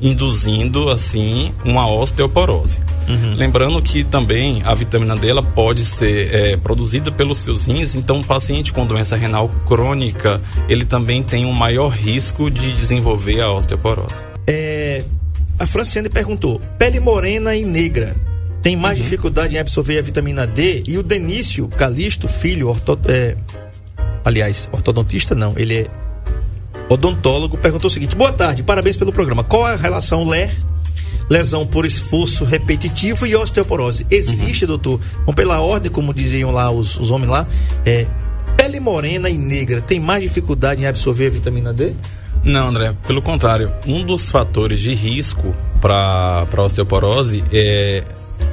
[0.00, 2.78] induzindo, assim, uma osteoporose.
[3.08, 3.34] Uhum.
[3.34, 8.20] Lembrando que também a vitamina D ela pode ser é, produzida pelos seus rins, então
[8.20, 13.50] o paciente com doença renal crônica, ele também tem um maior risco de desenvolver a
[13.50, 14.24] osteoporose.
[14.46, 15.04] É,
[15.58, 18.14] a Franciane perguntou: pele morena e negra
[18.62, 19.04] tem mais uhum.
[19.04, 23.36] dificuldade em absorver a vitamina D e o Denício Calisto, filho, orto, é,
[24.24, 25.90] aliás, ortodontista não, ele é
[26.88, 29.44] odontólogo, perguntou o seguinte: Boa tarde, parabéns pelo programa.
[29.44, 30.50] Qual é a relação LER,
[31.28, 34.06] lesão por esforço repetitivo e osteoporose?
[34.10, 34.68] Existe, uhum.
[34.68, 35.00] doutor?
[35.20, 37.46] Vamos pela ordem, como diziam lá os, os homens lá,
[37.84, 38.06] é,
[38.56, 41.92] pele morena e negra tem mais dificuldade em absorver a vitamina D?
[42.42, 48.02] Não, André, pelo contrário, um dos fatores de risco para osteoporose é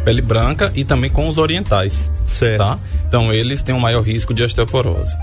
[0.05, 2.11] pele branca e também com os orientais.
[2.27, 2.59] Certo.
[2.59, 2.79] Tá?
[3.07, 5.17] Então eles têm um maior risco de osteoporose.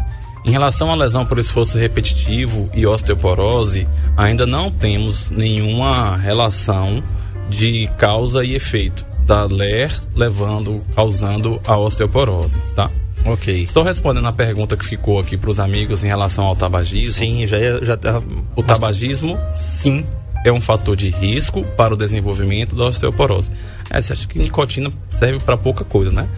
[0.44, 7.02] Em relação à lesão por esforço repetitivo e osteoporose, ainda não temos nenhuma relação
[7.48, 12.90] de causa e efeito da LER levando, causando a osteoporose, tá?
[13.24, 13.66] Ok.
[13.66, 17.24] Só respondendo a pergunta que ficou aqui para os amigos em relação ao tabagismo.
[17.24, 18.20] Sim, já já tá...
[18.56, 20.04] O tabagismo, sim,
[20.44, 23.50] é um fator de risco para o desenvolvimento da osteoporose.
[23.90, 26.28] É, você acha que nicotina serve para pouca coisa, né?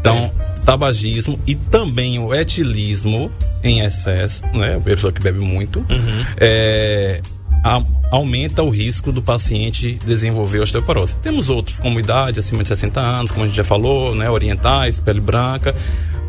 [0.00, 0.30] Então, é.
[0.64, 3.30] tabagismo e também o etilismo
[3.62, 4.76] em excesso, né?
[4.76, 6.24] A pessoa que bebe muito, uhum.
[6.38, 7.20] é,
[7.64, 11.14] a, aumenta o risco do paciente desenvolver osteoporose.
[11.16, 14.28] Temos outros, como idade acima de 60 anos, como a gente já falou, né?
[14.30, 15.74] Orientais, pele branca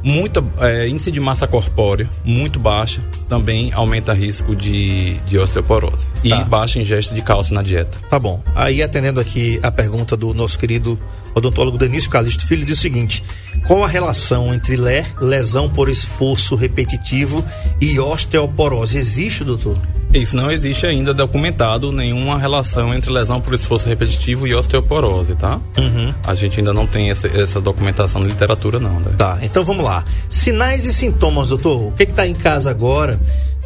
[0.04, 6.13] muita é, índice de massa corpórea muito baixa também aumenta risco de, de osteoporose tá.
[6.24, 7.98] e baixa ingesta de cálcio na dieta.
[8.10, 8.41] Tá bom.
[8.56, 11.00] Aí atendendo aqui a pergunta do nosso querido
[11.34, 13.24] odontólogo Denício Calixto Filho diz o seguinte:
[13.65, 17.44] qual a relação entre LER, lesão por esforço repetitivo
[17.80, 18.98] e osteoporose?
[18.98, 19.78] Existe, doutor?
[20.13, 25.60] Isso não existe ainda documentado nenhuma relação entre lesão por esforço repetitivo e osteoporose, tá?
[25.78, 26.13] Uhum.
[26.24, 29.00] A gente ainda não tem essa, essa documentação na literatura, não.
[29.00, 29.13] Né?
[29.17, 30.04] Tá, então vamos lá.
[30.30, 31.88] Sinais e sintomas, doutor.
[31.88, 33.17] O que está em casa agora,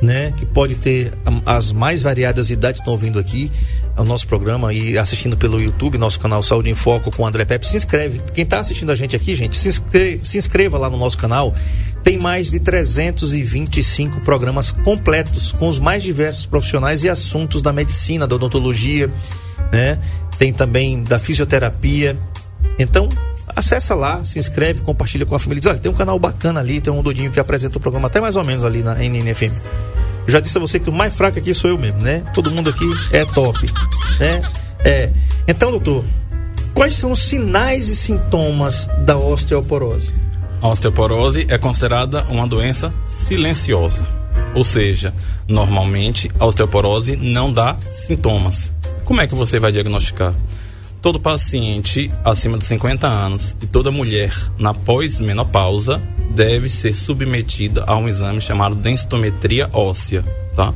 [0.01, 0.33] né?
[0.37, 1.13] Que pode ter
[1.45, 3.51] as mais variadas idades estão ouvindo aqui
[3.97, 7.65] o nosso programa e assistindo pelo YouTube, nosso canal Saúde em Foco com André Pepe.
[7.65, 8.21] Se inscreve.
[8.33, 11.53] Quem está assistindo a gente aqui, gente, se inscreva, se inscreva lá no nosso canal
[12.05, 18.27] tem mais de 325 programas completos com os mais diversos profissionais e assuntos da medicina,
[18.27, 19.09] da odontologia,
[19.71, 19.97] né?
[20.37, 22.15] Tem também da fisioterapia.
[22.77, 23.09] Então,
[23.55, 25.61] acessa lá, se inscreve, compartilha com a família.
[25.61, 28.19] Diz, olha, tem um canal bacana ali, tem um doidinho que apresenta o programa até
[28.19, 29.53] mais ou menos ali na NNFM.
[30.27, 32.23] Já disse a você que o mais fraco aqui sou eu mesmo, né?
[32.33, 33.59] Todo mundo aqui é top,
[34.19, 34.41] né?
[34.79, 35.11] É.
[35.47, 36.03] Então, doutor,
[36.73, 40.13] quais são os sinais e sintomas da osteoporose?
[40.61, 44.07] A osteoporose é considerada uma doença silenciosa,
[44.55, 45.13] ou seja,
[45.47, 48.73] normalmente a osteoporose não dá sintomas.
[49.03, 50.33] Como é que você vai diagnosticar?
[51.05, 57.95] Todo paciente acima de 50 anos e toda mulher na pós-menopausa deve ser submetida a
[57.95, 60.73] um exame chamado densitometria óssea, tá?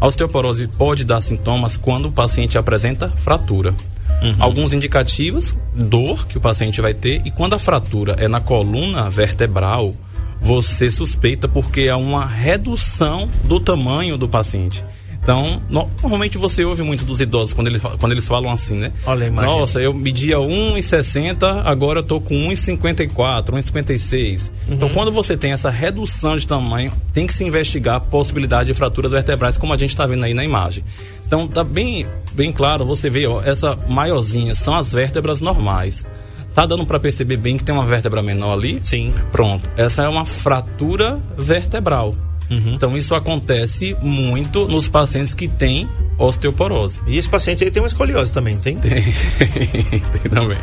[0.00, 3.74] A osteoporose pode dar sintomas quando o paciente apresenta fratura.
[4.22, 4.36] Uhum.
[4.38, 9.10] Alguns indicativos, dor que o paciente vai ter, e quando a fratura é na coluna
[9.10, 9.94] vertebral,
[10.40, 14.82] você suspeita porque há uma redução do tamanho do paciente.
[15.26, 18.92] Então, no, normalmente você ouve muito dos idosos quando, ele, quando eles falam assim, né?
[19.04, 19.56] Olha, imagina.
[19.56, 24.52] Nossa, eu media 1,60, agora eu tô com 1,54, 1,56.
[24.68, 24.74] Uhum.
[24.74, 28.74] Então, quando você tem essa redução de tamanho, tem que se investigar a possibilidade de
[28.74, 30.84] fraturas vertebrais, como a gente está vendo aí na imagem.
[31.26, 36.06] Então, tá bem, bem claro, você vê, ó, essa maiorzinha são as vértebras normais.
[36.54, 38.78] Tá dando para perceber bem que tem uma vértebra menor ali?
[38.80, 39.12] Sim.
[39.32, 39.68] Pronto.
[39.76, 42.14] Essa é uma fratura vertebral.
[42.50, 42.74] Uhum.
[42.74, 47.00] Então isso acontece muito nos pacientes que têm osteoporose.
[47.06, 48.76] E esse paciente ele tem uma escoliose também, tem?
[48.76, 50.58] Tem, tem também.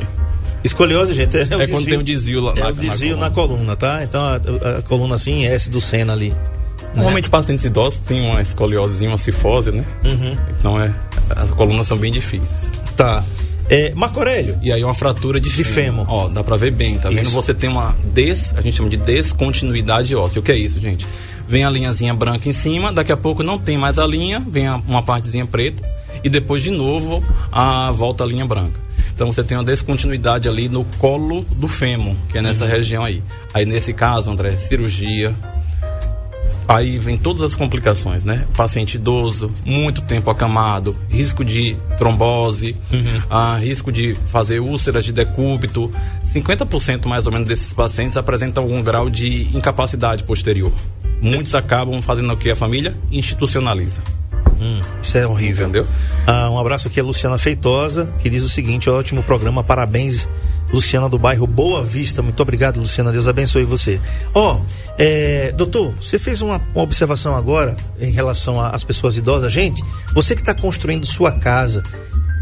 [0.64, 3.76] Escoliose, gente, é, é quando desvio, tem um desvio lá é desvio na coluna.
[3.76, 4.04] na coluna, tá?
[4.04, 6.34] Então a, a, coluna assim, S do Sena ali.
[6.96, 7.32] Normalmente né?
[7.32, 9.84] pacientes idosos têm uma escoliose, uma cifose, né?
[10.06, 10.38] Uhum.
[10.58, 10.94] Então é,
[11.36, 12.72] as colunas são bem difíceis.
[12.96, 13.24] Tá.
[13.70, 14.58] É, Marco Aurélio.
[14.62, 16.06] E aí uma fratura de, de fêmur.
[16.10, 17.18] Ó, dá pra ver bem, tá isso.
[17.18, 17.30] vendo?
[17.32, 20.40] Você tem uma des, a gente chama de descontinuidade óssea.
[20.40, 21.08] O que é isso, gente?
[21.48, 24.70] Vem a linhazinha branca em cima, daqui a pouco não tem mais a linha, vem
[24.70, 25.84] uma partezinha preta
[26.24, 28.80] e depois de novo a volta a linha branca.
[29.14, 32.72] Então você tem uma descontinuidade ali no colo do fêmur, que é nessa uhum.
[32.72, 33.22] região aí.
[33.54, 35.36] Aí nesse caso, André, cirurgia,
[36.68, 38.46] Aí vem todas as complicações, né?
[38.56, 43.22] Paciente idoso, muito tempo acamado, risco de trombose, uhum.
[43.30, 45.92] ah, risco de fazer úlceras de decúbito.
[46.24, 50.72] 50% mais ou menos desses pacientes apresentam algum grau de incapacidade posterior.
[51.22, 54.02] Muitos acabam fazendo o que a família institucionaliza.
[54.60, 55.68] Hum, isso é horrível.
[55.68, 55.88] Entendeu?
[56.26, 60.28] Ah, um abraço aqui a Luciana Feitosa, que diz o seguinte: ótimo programa, parabéns
[60.74, 62.24] Luciana do bairro Boa Vista.
[62.24, 63.12] Muito obrigado, Luciana.
[63.12, 64.02] Deus abençoe você.
[64.34, 64.62] Ó, oh,
[64.98, 69.54] é, doutor, você fez uma, uma, observação agora em relação às pessoas idosas.
[69.54, 69.84] Gente,
[70.16, 71.84] você que está construindo sua casa,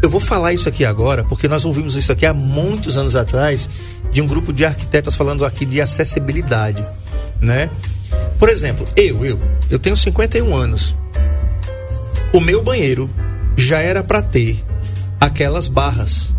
[0.02, 3.68] eu vou falar isso aqui agora, porque nós ouvimos isso aqui há muitos anos atrás,
[4.10, 6.82] de um grupo de arquitetos falando aqui de acessibilidade,
[7.38, 7.68] né?
[8.38, 9.38] Por exemplo, eu, eu,
[9.70, 10.96] eu tenho 51 anos.
[12.32, 13.10] O meu banheiro
[13.56, 14.62] já era para ter
[15.20, 16.34] aquelas barras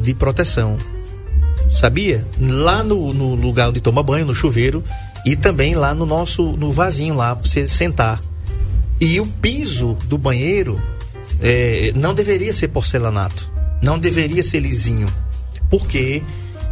[0.00, 0.76] de proteção
[1.70, 2.24] sabia?
[2.40, 4.82] Lá no, no lugar onde toma banho, no chuveiro,
[5.24, 8.22] e também lá no nosso no vasinho lá para você sentar.
[9.00, 10.80] E o piso do banheiro
[11.40, 13.50] é, não deveria ser porcelanato,
[13.82, 15.08] não deveria ser lisinho,
[15.70, 16.22] porque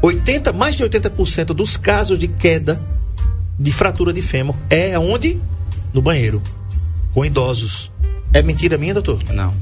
[0.02, 2.80] 80, mais de 80% dos casos de queda
[3.58, 5.40] de fratura de fêmur é onde?
[5.92, 6.42] No banheiro,
[7.14, 7.90] com idosos.
[8.32, 9.18] É mentira minha, doutor?
[9.32, 9.54] Não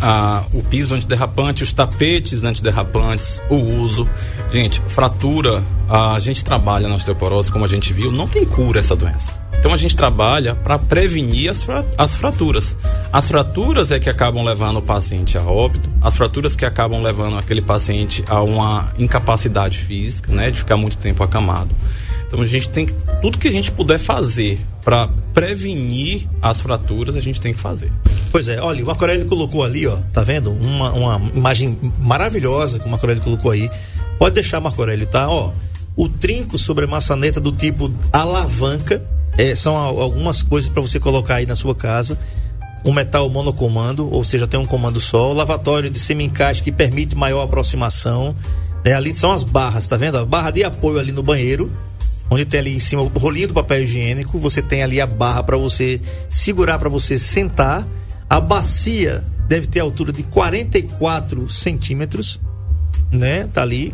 [0.00, 4.08] ah, o piso antiderrapante, os tapetes antiderrapantes, o uso.
[4.52, 8.96] Gente, fratura, a gente trabalha na osteoporose, como a gente viu, não tem cura essa
[8.96, 9.32] doença.
[9.60, 11.66] Então a gente trabalha para prevenir as,
[11.98, 12.74] as fraturas.
[13.12, 17.36] As fraturas é que acabam levando o paciente a óbito, as fraturas que acabam levando
[17.36, 21.74] aquele paciente a uma incapacidade física, né, de ficar muito tempo acamado.
[22.26, 22.86] Então a gente tem
[23.20, 27.92] tudo que a gente puder fazer para prevenir as fraturas, a gente tem que fazer.
[28.30, 30.50] Pois é, olha, o Aurélio colocou ali, ó, tá vendo?
[30.50, 33.70] Uma, uma imagem maravilhosa que o Aurélio colocou aí.
[34.18, 35.28] Pode deixar, Marco tá?
[35.28, 35.52] Ó,
[35.96, 39.02] o trinco sobre a maçaneta do tipo alavanca,
[39.36, 42.18] é, são algumas coisas para você colocar aí na sua casa.
[42.84, 45.30] Um metal monocomando, ou seja, tem um comando só.
[45.30, 48.34] O lavatório de semi-encaixe que permite maior aproximação.
[48.82, 50.16] É, ali são as barras, tá vendo?
[50.16, 51.70] A barra de apoio ali no banheiro
[52.30, 55.42] onde tem ali em cima o rolinho do papel higiênico, você tem ali a barra
[55.42, 57.86] para você segurar, para você sentar.
[58.28, 62.40] A bacia deve ter altura de 44 centímetros,
[63.10, 63.48] né?
[63.52, 63.92] Tá ali,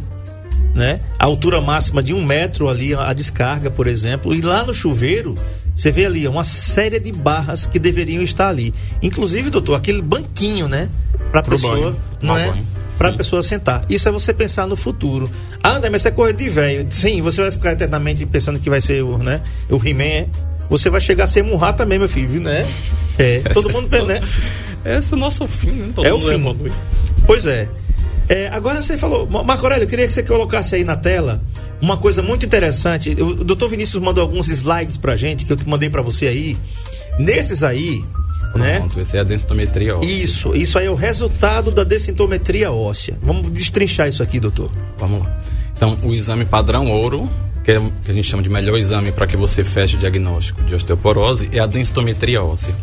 [0.75, 1.01] né?
[1.18, 4.35] A altura máxima de um metro ali, a descarga, por exemplo.
[4.35, 5.38] E lá no chuveiro,
[5.75, 8.75] você vê ali uma série de barras que deveriam estar ali.
[9.01, 10.90] Inclusive, doutor, aquele banquinho, né?
[11.31, 11.96] Para pessoa, banho.
[12.20, 12.49] não é?
[12.49, 13.85] Banho para a pessoa sentar.
[13.89, 15.31] Isso é você pensar no futuro.
[15.63, 16.87] Ah, André, mas você é coisa de velho.
[16.91, 20.05] Sim, você vai ficar eternamente pensando que vai ser o, né, o He-Man.
[20.05, 20.27] É?
[20.69, 22.67] Você vai chegar a ser Murra também, meu filho, né?
[23.19, 24.21] É, todo mundo pensa, né?
[24.85, 25.91] Esse é o nosso fim, né?
[25.95, 26.71] Todo é o fim.
[27.25, 27.67] Pois é.
[28.29, 28.49] é.
[28.49, 31.43] Agora você falou, Marco Aurélio, eu queria que você colocasse aí na tela
[31.81, 33.11] uma coisa muito interessante.
[33.13, 36.59] O doutor Vinícius mandou alguns slides pra gente, que eu mandei para você aí.
[37.19, 38.05] Nesses aí,
[38.55, 38.79] né?
[38.79, 40.11] Pronto, essa é a densitometria óssea.
[40.11, 43.19] Isso, isso aí é o resultado da densitometria óssea.
[43.23, 44.71] Vamos destrinchar isso aqui, doutor.
[44.99, 45.43] Vamos lá.
[45.77, 47.29] Então, o exame padrão ouro,
[47.63, 50.63] que, é, que a gente chama de melhor exame para que você feche o diagnóstico
[50.63, 52.75] de osteoporose, é a densitometria óssea.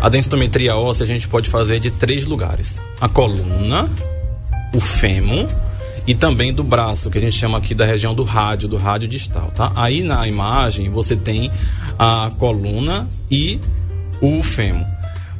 [0.00, 3.88] A densitometria óssea a gente pode fazer de três lugares: a coluna,
[4.74, 5.48] o fêmur
[6.06, 9.08] e também do braço, que a gente chama aqui da região do rádio, do rádio
[9.08, 9.72] distal, tá?
[9.76, 11.50] Aí na imagem você tem
[11.98, 13.60] a coluna e
[14.20, 14.91] o fêmur.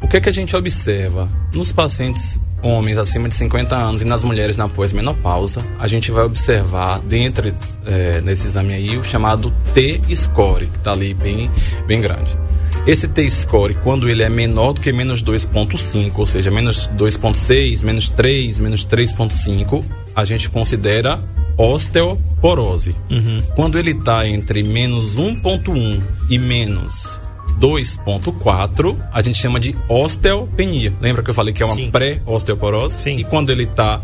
[0.02, 1.28] O que, é que a gente observa?
[1.54, 6.24] Nos pacientes homens acima de 50 anos e nas mulheres na pós-menopausa, a gente vai
[6.24, 7.52] observar dentro
[7.84, 11.50] é, desse exame aí o chamado T-score, que está ali bem,
[11.86, 12.38] bem grande.
[12.86, 18.08] Esse T-score, quando ele é menor do que menos 2,5, ou seja, menos 2,6, menos
[18.08, 19.84] 3, menos 3,5,
[20.14, 21.20] a gente considera
[21.56, 22.94] osteoporose.
[23.10, 23.42] Uhum.
[23.54, 27.21] Quando ele está entre menos 1,1 e menos
[27.60, 30.92] 2,4, a gente chama de osteopenia.
[31.00, 33.00] Lembra que eu falei que é uma pré-osteoporose?
[33.00, 33.16] Sim.
[33.16, 34.00] E quando ele está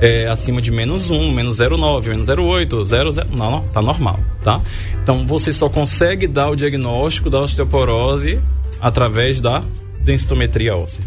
[0.00, 4.18] é, acima de menos 1, menos 0,9, menos 0,8, 0, 0, não, não, tá normal,
[4.42, 4.60] tá?
[5.02, 8.38] Então você só consegue dar o diagnóstico da osteoporose
[8.80, 9.62] através da
[10.00, 11.04] densitometria óssea.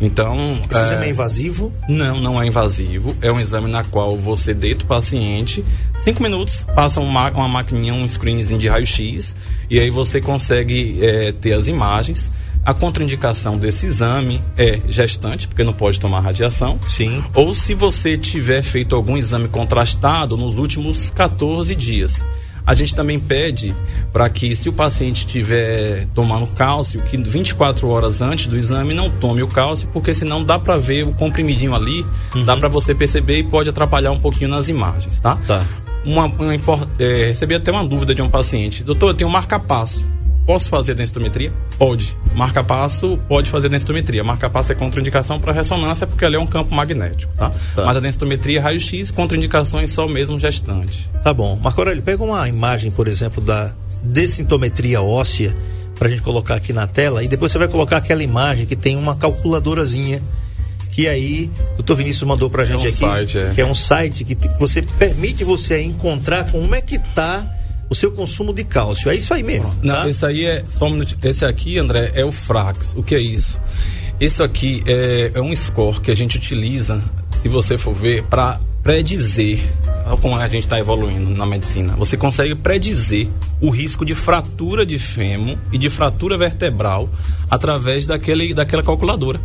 [0.00, 0.58] Então.
[0.70, 0.84] Esse é...
[0.84, 1.72] exame é invasivo?
[1.88, 3.14] Não, não é invasivo.
[3.20, 7.94] É um exame na qual você deita o paciente, cinco minutos, passa uma, uma maquininha,
[7.94, 9.36] um screenzinho de raio-x,
[9.70, 12.30] e aí você consegue é, ter as imagens.
[12.64, 16.78] A contraindicação desse exame é gestante, porque não pode tomar radiação.
[16.86, 17.24] Sim.
[17.34, 22.24] Ou se você tiver feito algum exame contrastado nos últimos 14 dias.
[22.66, 23.74] A gente também pede
[24.12, 29.10] para que, se o paciente estiver tomando cálcio, que 24 horas antes do exame não
[29.10, 32.44] tome o cálcio, porque senão dá para ver o comprimidinho ali, uhum.
[32.44, 35.36] dá para você perceber e pode atrapalhar um pouquinho nas imagens, tá?
[35.46, 35.64] Tá.
[36.04, 36.54] Uma, uma
[36.98, 38.82] é, recebi até uma dúvida de um paciente.
[38.82, 40.06] Doutor, eu tenho um marca-passo.
[40.44, 41.52] Posso fazer densitometria?
[41.78, 42.16] Pode.
[42.34, 44.24] Marca-passo pode fazer densitometria.
[44.24, 47.52] Marca-passo é contraindicação para ressonância porque ali é um campo magnético, tá?
[47.74, 47.84] tá.
[47.84, 51.08] Mas a densitometria é raio-x, contraindicações só mesmo gestante.
[51.22, 51.56] Tá bom.
[51.56, 55.54] Marco Aurélio, pega uma imagem, por exemplo, da dessintometria óssea
[55.96, 58.74] para a gente colocar aqui na tela e depois você vai colocar aquela imagem que
[58.74, 60.20] tem uma calculadorazinha
[60.90, 63.52] que aí o doutor Vinícius mandou para a gente é um aqui, site, é.
[63.54, 67.46] que é um site que você permite você encontrar como é que está
[67.92, 69.10] o seu consumo de cálcio.
[69.10, 69.68] É isso aí mesmo.
[69.68, 69.76] Tá?
[69.82, 70.64] Não, esse aí é.
[70.70, 72.94] Só um esse aqui, André, é o Frax.
[72.96, 73.60] O que é isso?
[74.18, 77.02] Esse aqui é, é um score que a gente utiliza,
[77.34, 79.60] se você for ver, para predizer
[80.20, 81.94] como a gente está evoluindo na medicina.
[81.96, 83.28] Você consegue predizer
[83.60, 87.08] o risco de fratura de fêmur e de fratura vertebral
[87.50, 89.40] através daquele, daquela calculadora.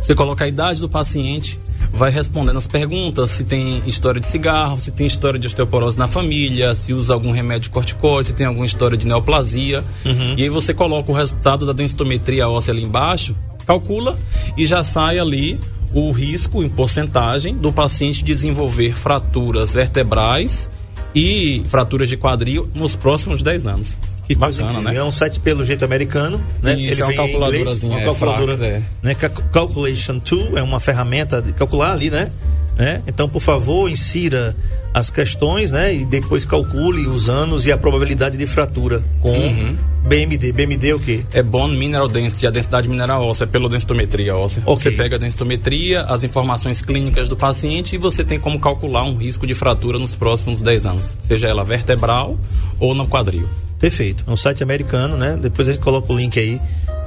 [0.00, 1.58] Você coloca a idade do paciente,
[1.92, 6.08] vai respondendo as perguntas, se tem história de cigarro, se tem história de osteoporose na
[6.08, 9.84] família, se usa algum remédio corticoide, se tem alguma história de neoplasia.
[10.04, 10.34] Uhum.
[10.36, 14.18] E aí você coloca o resultado da densitometria óssea ali embaixo, calcula
[14.56, 15.60] e já sai ali
[15.92, 20.70] o risco em porcentagem do paciente desenvolver fraturas vertebrais
[21.14, 23.98] e fraturas de quadril nos próximos 10 anos.
[24.34, 24.96] Que bacana, né?
[24.96, 26.74] É um site pelo jeito americano, né?
[26.74, 28.82] Isso, Ele é uma calculadorazinha, uma calculadora, é, é.
[29.02, 29.14] né?
[29.14, 32.30] Calculation Tool é uma ferramenta de calcular ali, né?
[32.76, 33.02] né?
[33.06, 34.56] Então, por favor, insira
[34.92, 35.94] as questões, né?
[35.94, 39.76] E depois calcule os anos e a probabilidade de fratura com uhum.
[40.04, 40.52] BMD.
[40.52, 41.24] BMD é o quê?
[41.32, 44.62] É Bone Mineral Density, a densidade mineral óssea, pela densitometria óssea.
[44.66, 44.90] Okay.
[44.90, 49.16] Você pega a densitometria, as informações clínicas do paciente e você tem como calcular um
[49.16, 52.36] risco de fratura nos próximos 10 anos, seja ela vertebral
[52.78, 53.48] ou no quadril.
[53.82, 54.22] Perfeito.
[54.28, 55.36] É um site americano, né?
[55.42, 56.60] Depois a gente coloca o link aí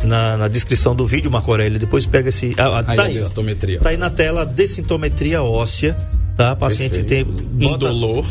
[0.03, 1.79] na, na descrição do vídeo, Marco Aurélio.
[1.79, 2.53] Depois pega esse.
[2.57, 5.95] Ah, tá, aí, aí, tá aí na tela dessintometria óssea,
[6.35, 6.53] tá?
[6.53, 7.27] Paciente Perfeito.
[7.27, 7.69] tem.
[7.69, 7.85] Bota...
[7.85, 8.25] Indolor.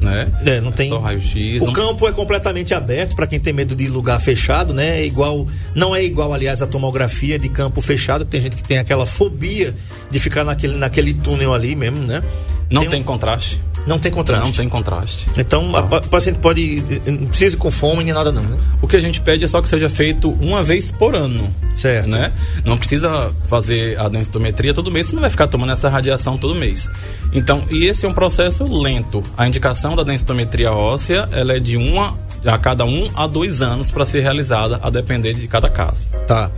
[0.00, 0.28] Né?
[0.44, 0.88] É, não tem.
[0.88, 1.62] É só raio-x.
[1.62, 1.72] O não...
[1.72, 5.00] campo é completamente aberto para quem tem medo de lugar fechado, né?
[5.00, 8.24] É igual, não é igual, aliás, a tomografia de campo fechado.
[8.24, 9.72] Tem gente que tem aquela fobia
[10.10, 12.20] de ficar naquele, naquele túnel ali mesmo, né?
[12.68, 13.04] Não tem, tem um...
[13.04, 13.60] contraste.
[13.86, 14.44] Não tem contraste.
[14.44, 15.28] Não tem contraste.
[15.36, 16.82] Então, o paciente pode.
[17.06, 18.58] Não precisa ir com fome nem nada, não, né?
[18.82, 21.54] O que a gente pede é só que seja feito uma vez por ano.
[21.74, 22.08] Certo.
[22.08, 22.32] Né?
[22.64, 26.54] Não precisa fazer a densitometria todo mês, você não vai ficar tomando essa radiação todo
[26.54, 26.90] mês.
[27.32, 29.22] Então, e esse é um processo lento.
[29.36, 33.90] A indicação da densitometria óssea, ela é de uma a cada um a dois anos
[33.90, 36.08] para ser realizada, a depender de cada caso.
[36.26, 36.50] Tá.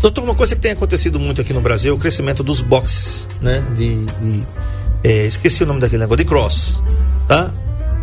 [0.00, 3.28] Doutor, uma coisa que tem acontecido muito aqui no Brasil é o crescimento dos boxes,
[3.40, 3.62] né?
[3.76, 4.44] De, de
[5.04, 6.80] é, esqueci o nome daquele negócio, de cross,
[7.28, 7.52] tá?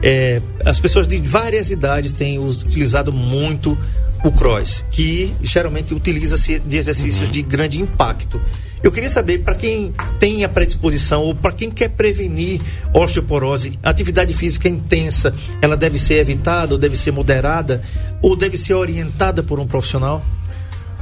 [0.04, 3.78] É, as pessoas de várias idades têm utilizado muito
[4.24, 7.32] o cross, que geralmente utiliza-se de exercícios uhum.
[7.32, 8.40] de grande impacto.
[8.84, 12.60] Eu queria saber, para quem tem a predisposição ou para quem quer prevenir
[12.94, 17.84] osteoporose, atividade física intensa, ela deve ser evitada ou deve ser moderada
[18.22, 20.24] ou deve ser orientada por um profissional?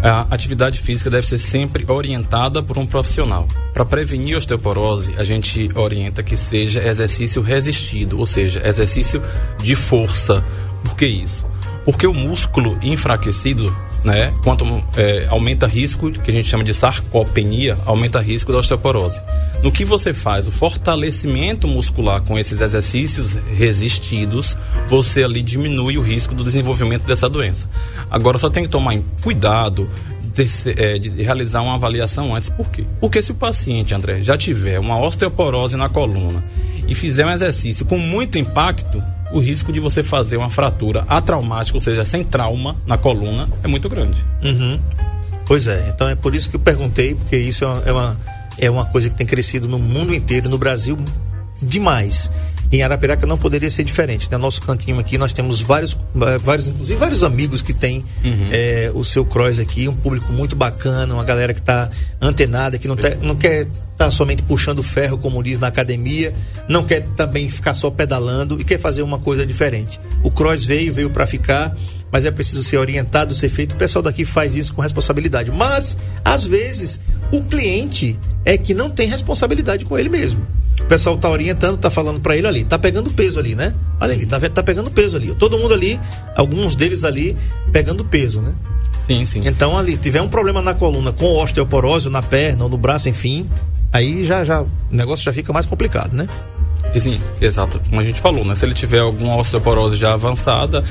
[0.02, 3.48] A atividade física deve ser sempre orientada por um profissional.
[3.74, 9.22] Para prevenir osteoporose, a gente orienta que seja exercício resistido, ou seja, exercício
[9.62, 10.44] de força.
[10.84, 11.46] Por que isso?
[11.84, 14.34] Porque o músculo enfraquecido né?
[14.44, 19.22] Quanto é, aumenta risco, que a gente chama de sarcopenia, aumenta risco da osteoporose.
[19.62, 26.02] No que você faz o fortalecimento muscular com esses exercícios resistidos, você ali diminui o
[26.02, 27.70] risco do desenvolvimento dessa doença.
[28.10, 29.90] Agora só tem que tomar cuidado
[30.34, 30.48] de,
[30.78, 32.50] é, realizar uma avaliação antes.
[32.50, 32.86] Por quê?
[33.00, 36.44] Porque se o paciente, André, já tiver uma osteoporose na coluna
[36.88, 41.78] e fizer um exercício com muito impacto, o risco de você fazer uma fratura atraumática,
[41.78, 44.24] ou seja, sem trauma na coluna, é muito grande.
[44.44, 44.80] Uhum.
[45.46, 48.18] Pois é, então é por isso que eu perguntei, porque isso é uma,
[48.58, 50.98] é uma, é coisa que tem crescido no mundo inteiro, no Brasil,
[51.62, 52.32] demais.
[52.72, 54.28] Em Arapiraca não poderia ser diferente.
[54.32, 54.42] No né?
[54.42, 58.50] nosso cantinho aqui nós temos vários, eh, vários inclusive vários amigos que têm uhum.
[58.52, 61.90] é, o seu cross aqui, um público muito bacana, uma galera que está
[62.22, 66.34] antenada, que não, te, não quer estar tá somente puxando ferro, como diz na academia,
[66.68, 70.00] não quer também ficar só pedalando e quer fazer uma coisa diferente.
[70.24, 71.76] O cross veio, veio para ficar,
[72.12, 73.74] mas é preciso ser orientado, ser feito.
[73.74, 75.52] O pessoal daqui faz isso com responsabilidade.
[75.52, 77.00] Mas, às vezes,
[77.32, 80.46] o cliente é que não tem responsabilidade com ele mesmo.
[80.90, 83.76] O pessoal tá orientando, tá falando para ele ali, tá pegando peso ali, né?
[84.02, 85.36] Olha ali, tá, tá pegando peso ali.
[85.36, 86.00] Todo mundo ali,
[86.36, 87.38] alguns deles ali,
[87.72, 88.56] pegando peso, né?
[89.00, 89.48] Sim, sim.
[89.48, 93.48] Então ali, tiver um problema na coluna com osteoporose, na perna ou no braço, enfim,
[93.94, 96.28] aí já, já, o negócio já fica mais complicado, né?
[97.00, 97.80] Sim, exato.
[97.88, 98.56] Como a gente falou, né?
[98.56, 100.84] Se ele tiver alguma osteoporose já avançada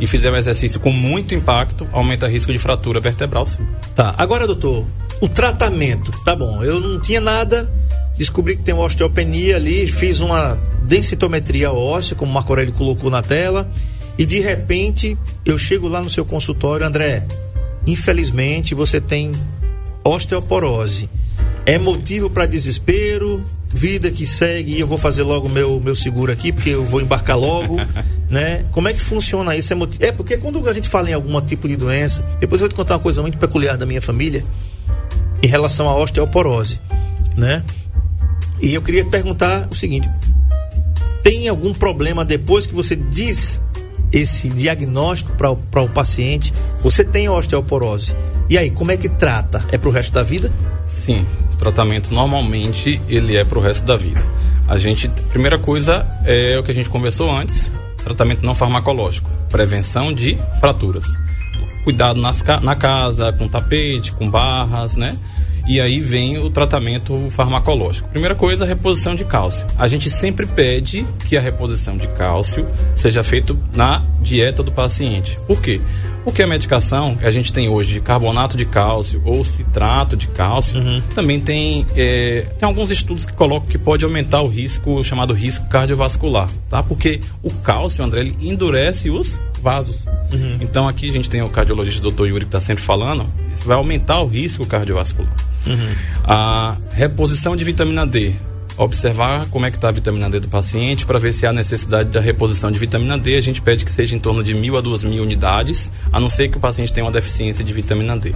[0.00, 3.64] e fizer um exercício com muito impacto, aumenta o risco de fratura vertebral, sim.
[3.94, 4.16] Tá.
[4.18, 4.84] Agora, doutor,
[5.20, 6.60] o tratamento, tá bom.
[6.64, 7.72] Eu não tinha nada,
[8.16, 13.10] descobri que tem uma osteopenia ali, fiz uma densitometria óssea, como o Marco Aurélio colocou
[13.10, 13.68] na tela,
[14.16, 17.24] e de repente eu chego lá no seu consultório, André,
[17.86, 19.32] infelizmente você tem
[20.04, 21.08] osteoporose.
[21.66, 26.52] É motivo para desespero, vida que segue, eu vou fazer logo meu meu seguro aqui,
[26.52, 27.76] porque eu vou embarcar logo,
[28.30, 28.64] né?
[28.70, 29.74] Como é que funciona isso?
[29.74, 32.68] É, é porque quando a gente fala em algum tipo de doença, depois eu vou
[32.68, 34.44] te contar uma coisa muito peculiar da minha família
[35.42, 36.80] em relação à osteoporose,
[37.36, 37.62] né?
[38.64, 40.08] E eu queria perguntar o seguinte:
[41.22, 43.60] tem algum problema depois que você diz
[44.10, 46.52] esse diagnóstico para o paciente?
[46.82, 48.16] Você tem osteoporose.
[48.48, 49.62] E aí, como é que trata?
[49.70, 50.50] É para o resto da vida?
[50.88, 54.24] Sim, o tratamento normalmente ele é para o resto da vida.
[54.66, 57.70] A gente, primeira coisa é o que a gente conversou antes,
[58.02, 61.04] tratamento não farmacológico, prevenção de fraturas.
[61.84, 65.18] Cuidado nas, na casa, com tapete, com barras, né?
[65.66, 68.08] E aí vem o tratamento farmacológico.
[68.10, 69.66] Primeira coisa, a reposição de cálcio.
[69.78, 75.38] A gente sempre pede que a reposição de cálcio seja feita na dieta do paciente.
[75.46, 75.80] Por quê?
[76.24, 80.80] Porque a medicação que a gente tem hoje, carbonato de cálcio ou citrato de cálcio,
[80.80, 81.02] uhum.
[81.14, 85.68] também tem, é, tem alguns estudos que colocam que pode aumentar o risco, chamado risco
[85.68, 86.82] cardiovascular, tá?
[86.82, 90.06] Porque o cálcio, André, ele endurece os vasos.
[90.32, 90.58] Uhum.
[90.60, 93.76] Então aqui a gente tem o cardiologista doutor Yuri que está sempre falando, isso vai
[93.76, 95.32] aumentar o risco cardiovascular.
[95.66, 95.94] Uhum.
[96.24, 98.34] A reposição de vitamina D.
[98.76, 102.10] Observar como é que está a vitamina D do paciente para ver se há necessidade
[102.10, 103.36] da reposição de vitamina D.
[103.36, 106.28] A gente pede que seja em torno de mil a duas mil unidades, a não
[106.28, 108.34] ser que o paciente tenha uma deficiência de vitamina D.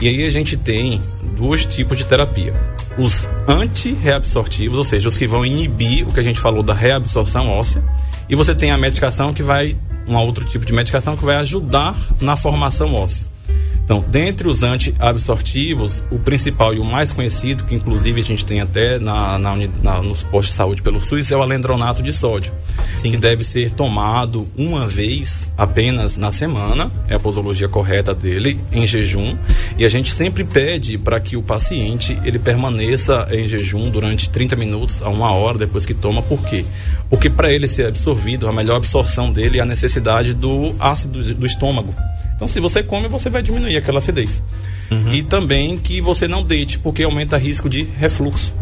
[0.00, 1.02] E aí a gente tem
[1.36, 2.54] dois tipos de terapia.
[2.96, 7.48] Os anti-reabsortivos, ou seja, os que vão inibir o que a gente falou da reabsorção
[7.48, 7.82] óssea,
[8.28, 9.76] e você tem a medicação que vai
[10.06, 13.29] um outro tipo de medicação que vai ajudar na formação óssea.
[13.90, 18.60] Então, dentre os antiabsortivos, o principal e o mais conhecido, que inclusive a gente tem
[18.60, 22.52] até na, na, na nos postos de saúde pelo SUS, é o alendronato de sódio,
[23.02, 23.10] Sim.
[23.10, 28.86] que deve ser tomado uma vez apenas na semana, é a posologia correta dele, em
[28.86, 29.36] jejum,
[29.76, 34.54] e a gente sempre pede para que o paciente ele permaneça em jejum durante 30
[34.54, 36.64] minutos a uma hora depois que toma, por quê?
[37.08, 41.44] Porque para ele ser absorvido, a melhor absorção dele é a necessidade do ácido do
[41.44, 41.92] estômago.
[42.40, 44.42] Então, se você come, você vai diminuir aquela acidez.
[44.90, 45.12] Uhum.
[45.12, 48.54] E também que você não deite, porque aumenta o risco de refluxo.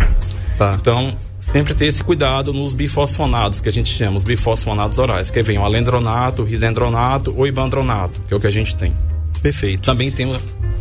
[0.59, 0.77] Tá.
[0.81, 5.41] Então, sempre ter esse cuidado nos bifosfonados, que a gente chama, os bifosfonados orais, que
[5.45, 8.93] vem o alendronato, o risendronato ou ibandronato, que é o que a gente tem.
[9.41, 9.83] Perfeito.
[9.83, 10.29] Também tem,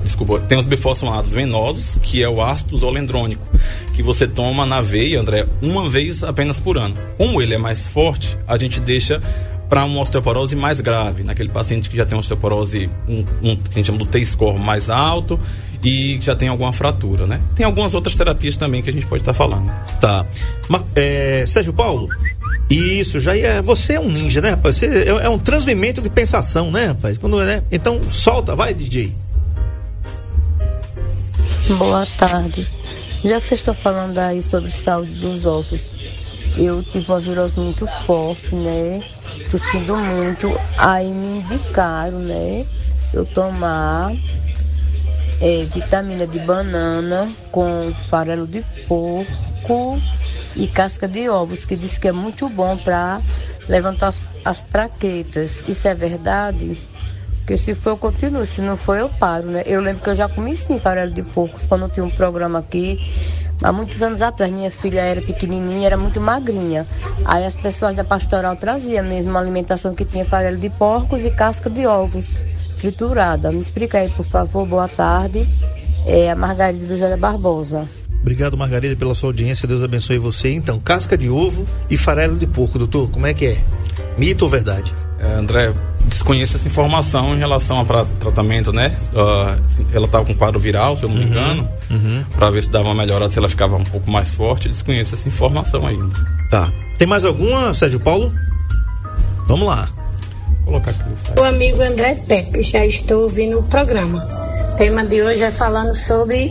[0.03, 3.45] desculpa, tem os bifosfonados venosos, que é o ácido zolendrônico,
[3.93, 6.97] que você toma na veia, André, uma vez apenas por ano.
[7.15, 9.21] Como ele é mais forte, a gente deixa
[9.69, 13.75] para uma osteoporose mais grave, naquele paciente que já tem osteoporose, um, um, que a
[13.75, 15.39] gente chama do T-score mais alto
[15.83, 17.41] e já tem alguma fratura, né?
[17.55, 19.71] Tem algumas outras terapias também que a gente pode estar tá falando.
[19.99, 20.25] Tá.
[20.67, 22.09] Mas, é, Sérgio Paulo,
[22.69, 23.61] isso, já é.
[23.61, 24.77] Você é um ninja, né, rapaz?
[24.77, 27.17] Você é, é um transmimento de pensação, né, rapaz?
[27.17, 27.63] Quando, né?
[27.71, 29.13] Então, solta, vai, DJ.
[31.77, 32.67] Boa tarde.
[33.23, 35.95] Já que vocês estão falando aí sobre saúde dos ossos,
[36.57, 39.01] eu tive uma virose muito forte, né?
[39.51, 40.51] Tossindo muito.
[40.77, 42.65] Aí me indicaram, né?
[43.13, 44.11] Eu tomar
[45.39, 50.01] é, vitamina de banana com farelo de porco
[50.55, 53.21] e casca de ovos, que diz que é muito bom para
[53.69, 55.63] levantar as, as praquetas.
[55.67, 56.77] Isso é verdade?
[57.37, 58.45] Porque se for, eu continuo.
[58.45, 59.63] Se não for, eu paro, né?
[59.65, 62.99] Eu lembro que eu já comi sim farelo de porcos quando tinha um programa aqui
[63.61, 66.85] Há muitos anos atrás, minha filha era pequenininha, era muito magrinha.
[67.25, 71.31] Aí as pessoas da pastoral traziam mesmo uma alimentação que tinha farelo de porcos e
[71.31, 72.39] casca de ovos
[72.77, 73.51] triturada.
[73.51, 74.65] Me explica aí, por favor.
[74.65, 75.47] Boa tarde.
[76.05, 77.87] É a Margarida do José Barbosa.
[78.21, 79.67] Obrigado, Margarida, pela sua audiência.
[79.67, 80.51] Deus abençoe você.
[80.51, 83.57] Então, casca de ovo e farelo de porco, doutor, como é que é?
[84.17, 84.93] Mito ou verdade?
[85.19, 85.73] É, André,
[86.07, 87.85] desconheço essa informação em relação ao
[88.19, 88.95] tratamento, né?
[89.13, 92.23] Uh, ela estava com quadro viral, se eu não me uhum, engano, uhum.
[92.35, 94.69] para ver se dava uma melhorada, se ela ficava um pouco mais forte.
[94.69, 96.15] Desconheço essa informação ainda.
[96.49, 96.71] Tá.
[96.97, 98.31] Tem mais alguma, Sérgio Paulo?
[99.47, 99.87] Vamos lá.
[100.65, 101.39] Vou colocar aqui.
[101.39, 104.19] O amigo André Pepe, já estou ouvindo o programa.
[104.73, 106.49] O tema de hoje é falando sobre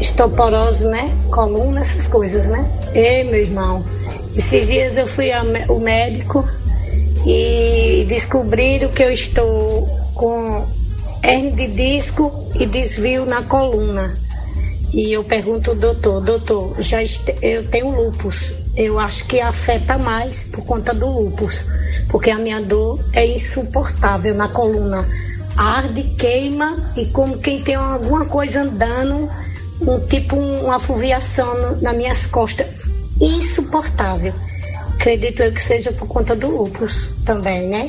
[0.00, 1.10] estoporose, né?
[1.30, 2.68] Coluna, essas coisas, né?
[2.94, 3.84] Ei, meu irmão,
[4.36, 5.44] esses dias eu fui ao
[5.80, 6.44] médico
[7.28, 10.66] e descobriram que eu estou com
[11.22, 14.10] hernia de disco e desvio na coluna.
[14.94, 17.02] E eu pergunto ao doutor, doutor, já
[17.42, 18.54] eu tenho lupus.
[18.74, 21.64] Eu acho que afeta mais por conta do lupus,
[22.08, 25.06] porque a minha dor é insuportável na coluna.
[25.54, 29.28] Arde, queima e como quem tem alguma coisa andando,
[29.82, 32.68] um tipo uma fuviação nas minhas costas.
[33.20, 34.32] Insuportável.
[34.98, 37.88] Acredito eu que seja por conta do lupus também, né?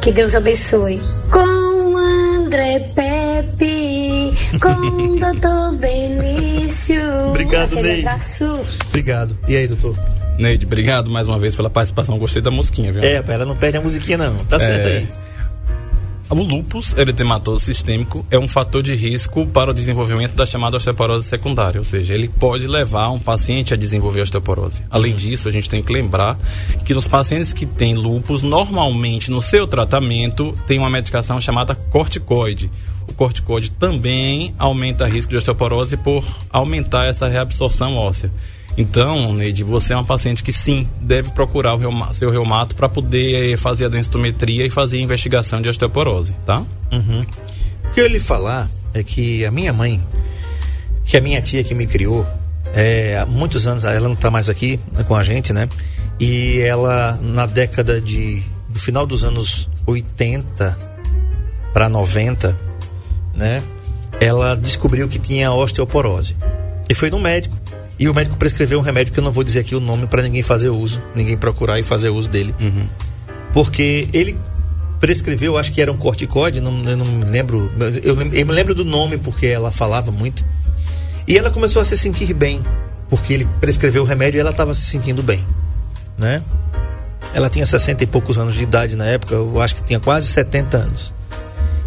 [0.00, 1.00] Que Deus abençoe.
[1.32, 7.02] Com André Pepe, com doutor Benício.
[7.30, 8.06] Obrigado, Neide.
[8.88, 9.36] Obrigado.
[9.48, 9.98] E aí, doutor?
[10.38, 12.16] Neide, obrigado mais uma vez pela participação.
[12.18, 13.02] Gostei da musiquinha, viu?
[13.02, 14.44] É, ela não perde a musiquinha, não.
[14.44, 14.96] Tá certo é...
[14.98, 15.25] aí.
[16.28, 21.28] O lúpus eritematoso sistêmico é um fator de risco para o desenvolvimento da chamada osteoporose
[21.28, 24.82] secundária, ou seja, ele pode levar um paciente a desenvolver osteoporose.
[24.90, 25.18] Além uhum.
[25.18, 26.36] disso, a gente tem que lembrar
[26.84, 32.72] que nos pacientes que têm lúpus, normalmente no seu tratamento tem uma medicação chamada corticoide.
[33.06, 38.32] O corticoide também aumenta o risco de osteoporose por aumentar essa reabsorção óssea.
[38.76, 43.52] Então, Neide, você é uma paciente que sim, deve procurar o seu reumato para poder
[43.52, 46.62] eh, fazer a densitometria e fazer a investigação de osteoporose, tá?
[46.92, 47.24] Uhum.
[47.84, 50.02] O que eu lhe falar é que a minha mãe,
[51.06, 52.26] que é a minha tia que me criou,
[52.74, 55.66] é, há muitos anos, ela não está mais aqui né, com a gente, né?
[56.20, 58.42] E ela, na década de.
[58.68, 60.76] do final dos anos 80
[61.72, 62.56] para 90,
[63.34, 63.62] né?
[64.20, 66.36] Ela descobriu que tinha osteoporose.
[66.88, 67.56] E foi no médico
[67.98, 70.22] e o médico prescreveu um remédio que eu não vou dizer aqui o nome para
[70.22, 72.54] ninguém fazer uso, ninguém procurar e fazer uso dele.
[72.60, 72.86] Uhum.
[73.52, 74.38] Porque ele
[75.00, 77.70] prescreveu, acho que era um corticóide, não, eu não me lembro,
[78.02, 80.44] eu, eu me lembro do nome porque ela falava muito.
[81.26, 82.62] E ela começou a se sentir bem,
[83.08, 85.44] porque ele prescreveu o remédio e ela estava se sentindo bem,
[86.18, 86.42] né?
[87.34, 90.26] Ela tinha 60 e poucos anos de idade na época, eu acho que tinha quase
[90.28, 91.14] 70 anos.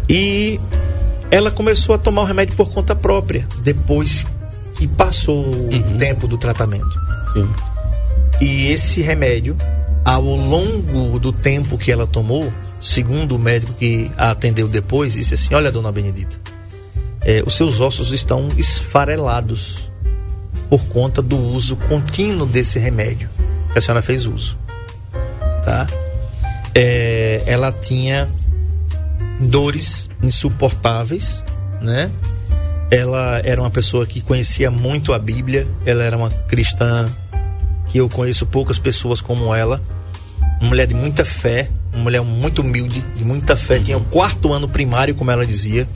[0.08, 0.60] E
[1.30, 4.26] ela começou a tomar o remédio por conta própria, depois
[4.80, 5.94] que passou uhum.
[5.94, 6.98] o tempo do tratamento.
[7.34, 7.46] Sim.
[8.40, 9.54] E esse remédio,
[10.02, 12.50] ao longo do tempo que ela tomou,
[12.80, 16.34] segundo o médico que a atendeu depois, disse assim: Olha, dona Benedita,
[17.20, 19.90] é, os seus ossos estão esfarelados
[20.70, 23.28] por conta do uso contínuo desse remédio
[23.72, 24.56] que a senhora fez uso.
[25.62, 25.86] Tá?
[26.74, 28.30] É, ela tinha
[29.40, 31.44] dores insuportáveis,
[31.82, 32.10] né?
[32.90, 37.08] Ela era uma pessoa que conhecia muito a Bíblia, ela era uma cristã
[37.86, 39.80] que eu conheço poucas pessoas como ela.
[40.60, 43.76] Uma mulher de muita fé, uma mulher muito humilde, de muita fé.
[43.78, 43.82] Uhum.
[43.82, 45.88] Tinha o quarto ano primário, como ela dizia.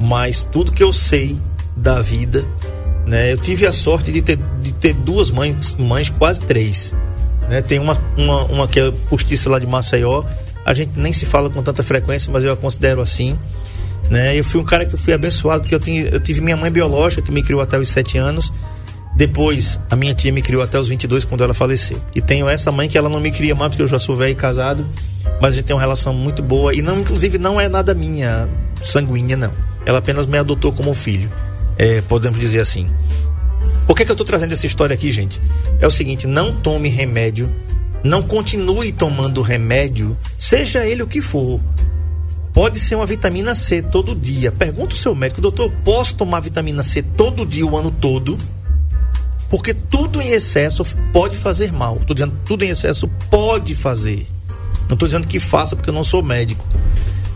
[0.00, 1.38] Mas tudo que eu sei
[1.76, 2.44] da vida,
[3.06, 3.32] né?
[3.32, 6.92] Eu tive a sorte de ter, de ter duas mães, mães quase três.
[7.48, 7.62] Né?
[7.62, 10.24] Tem uma, uma, uma que é postiça lá de Maceió.
[10.64, 13.38] A gente nem se fala com tanta frequência, mas eu a considero assim.
[14.10, 14.38] Né?
[14.38, 17.22] Eu fui um cara que fui abençoado porque eu, tinha, eu tive minha mãe biológica
[17.22, 18.52] que me criou até os 7 anos.
[19.16, 22.00] Depois, a minha tia me criou até os 22 quando ela faleceu.
[22.14, 24.32] E tenho essa mãe que ela não me cria mais porque eu já sou velho
[24.32, 24.84] e casado,
[25.40, 28.48] mas a gente tem uma relação muito boa e não inclusive não é nada minha
[28.82, 29.52] sanguínea não.
[29.86, 31.30] Ela apenas me adotou como filho.
[31.78, 32.88] É, podemos dizer assim.
[33.86, 35.40] Por que, que eu estou trazendo essa história aqui, gente?
[35.80, 37.50] É o seguinte: não tome remédio,
[38.02, 41.60] não continue tomando remédio, seja ele o que for,
[42.54, 44.52] Pode ser uma vitamina C todo dia.
[44.52, 48.38] Pergunta o seu médico, doutor, posso tomar vitamina C todo dia, o ano todo?
[49.50, 51.96] Porque tudo em excesso pode fazer mal.
[51.96, 54.26] Estou dizendo tudo em excesso pode fazer.
[54.88, 56.64] Não estou dizendo que faça porque eu não sou médico.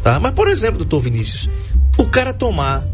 [0.04, 0.20] Tá?
[0.20, 1.50] Mas, por exemplo, doutor Vinícius,
[1.96, 2.86] o cara tomar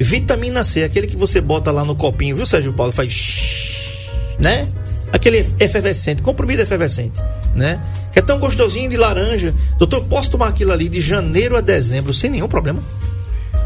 [0.00, 2.92] vitamina C, aquele que você bota lá no copinho, viu, Sérgio Paulo?
[2.92, 4.36] Faz.
[4.38, 4.68] né?
[5.12, 7.20] Aquele efervescente, comprimido efervescente,
[7.54, 7.80] né?
[8.18, 9.54] É tão gostosinho de laranja.
[9.78, 12.82] Doutor, posso tomar aquilo ali de janeiro a dezembro sem nenhum problema?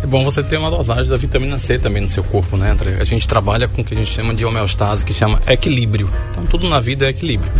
[0.03, 2.99] É bom você ter uma dosagem da vitamina C também no seu corpo, né, André?
[3.01, 6.11] A gente trabalha com o que a gente chama de homeostase, que chama equilíbrio.
[6.31, 7.51] Então, tudo na vida é equilíbrio.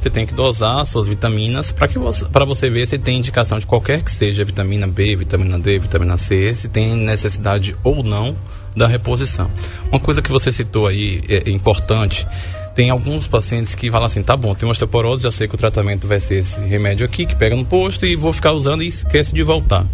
[0.00, 3.60] Você tem que dosar suas vitaminas para que você, para você ver se tem indicação
[3.60, 8.34] de qualquer que seja vitamina B, vitamina D, vitamina C, se tem necessidade ou não
[8.74, 9.48] da reposição.
[9.92, 12.26] Uma coisa que você citou aí é, é importante
[12.74, 16.06] tem alguns pacientes que falam assim, tá bom, tem osteoporose, já sei que o tratamento
[16.06, 19.34] vai ser esse remédio aqui, que pega no posto e vou ficar usando e esquece
[19.34, 19.86] de voltar.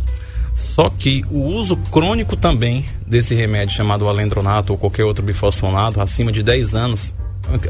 [0.55, 6.33] Só que o uso crônico também desse remédio chamado alendronato ou qualquer outro bifosfonato, acima
[6.33, 7.15] de 10 anos,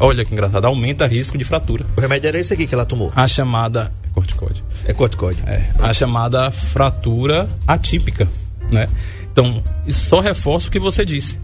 [0.01, 1.85] olha que engraçado, aumenta risco de fratura.
[1.97, 3.13] O remédio era esse aqui que ela tomou?
[3.15, 3.93] A chamada...
[4.05, 4.65] É corticóide.
[4.85, 5.41] É corticóide.
[5.47, 8.29] É, a chamada fratura atípica,
[8.73, 8.89] né?
[9.31, 11.39] Então, isso só reforça o que você disse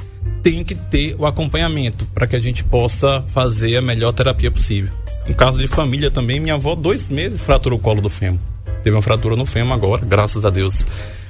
[0.44, 4.92] tem que ter o acompanhamento para que a gente possa fazer a melhor terapia possível.
[5.26, 8.38] Em caso de família também, minha avó, dois meses, fraturou o colo do fêmur.
[8.82, 10.86] Teve uma fratura no fêmur agora, graças a Deus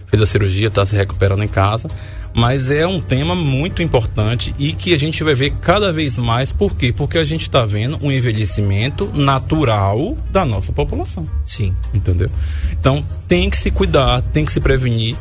[0.06, 1.88] fez a cirurgia, está se recuperando em casa.
[2.34, 6.50] Mas é um tema muito importante e que a gente vai ver cada vez mais.
[6.50, 6.92] Por quê?
[6.92, 11.28] Porque a gente está vendo um envelhecimento natural da nossa população.
[11.46, 11.72] Sim.
[11.94, 12.28] Entendeu?
[12.72, 15.16] Então tem que se cuidar, tem que se prevenir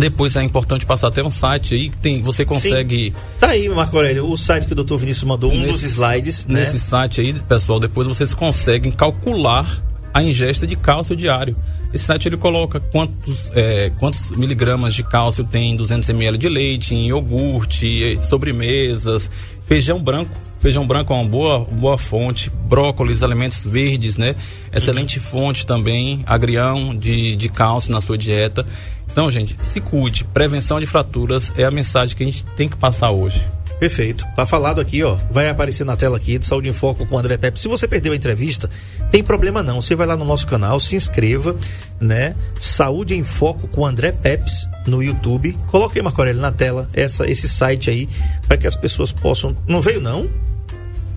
[0.00, 3.06] depois é importante passar até um site aí que tem, você consegue.
[3.06, 3.14] Sim.
[3.38, 6.46] Tá aí, Marco Aurélio, o site que o doutor Vinícius mandou, um nesse, dos slides.
[6.46, 6.60] Né?
[6.60, 9.82] Nesse site aí, pessoal, depois vocês conseguem calcular
[10.12, 11.56] a ingesta de cálcio diário.
[11.92, 16.48] Esse site ele coloca quantos, é, quantos miligramas de cálcio tem em 200 ml de
[16.48, 19.30] leite, em iogurte, sobremesas,
[19.66, 20.34] feijão branco.
[20.60, 24.36] Feijão branco é uma boa, boa fonte, brócolis, alimentos verdes, né?
[24.70, 25.24] Excelente uhum.
[25.24, 28.66] fonte também, agrião de, de cálcio na sua dieta.
[29.12, 30.24] Então, gente, se cuide.
[30.24, 33.44] Prevenção de fraturas é a mensagem que a gente tem que passar hoje.
[33.80, 34.26] Perfeito.
[34.36, 35.16] Tá falado aqui, ó.
[35.30, 37.58] Vai aparecer na tela aqui de Saúde em Foco com o André Pepe.
[37.58, 38.68] Se você perdeu a entrevista,
[39.10, 39.80] tem problema não.
[39.80, 41.56] Você vai lá no nosso canal, se inscreva,
[41.98, 42.36] né?
[42.58, 45.56] Saúde em Foco com o André Pepes no YouTube.
[45.68, 48.06] Coloquei, Marco Aurélio, na tela essa, esse site aí
[48.46, 49.56] para que as pessoas possam.
[49.66, 50.28] Não veio, não?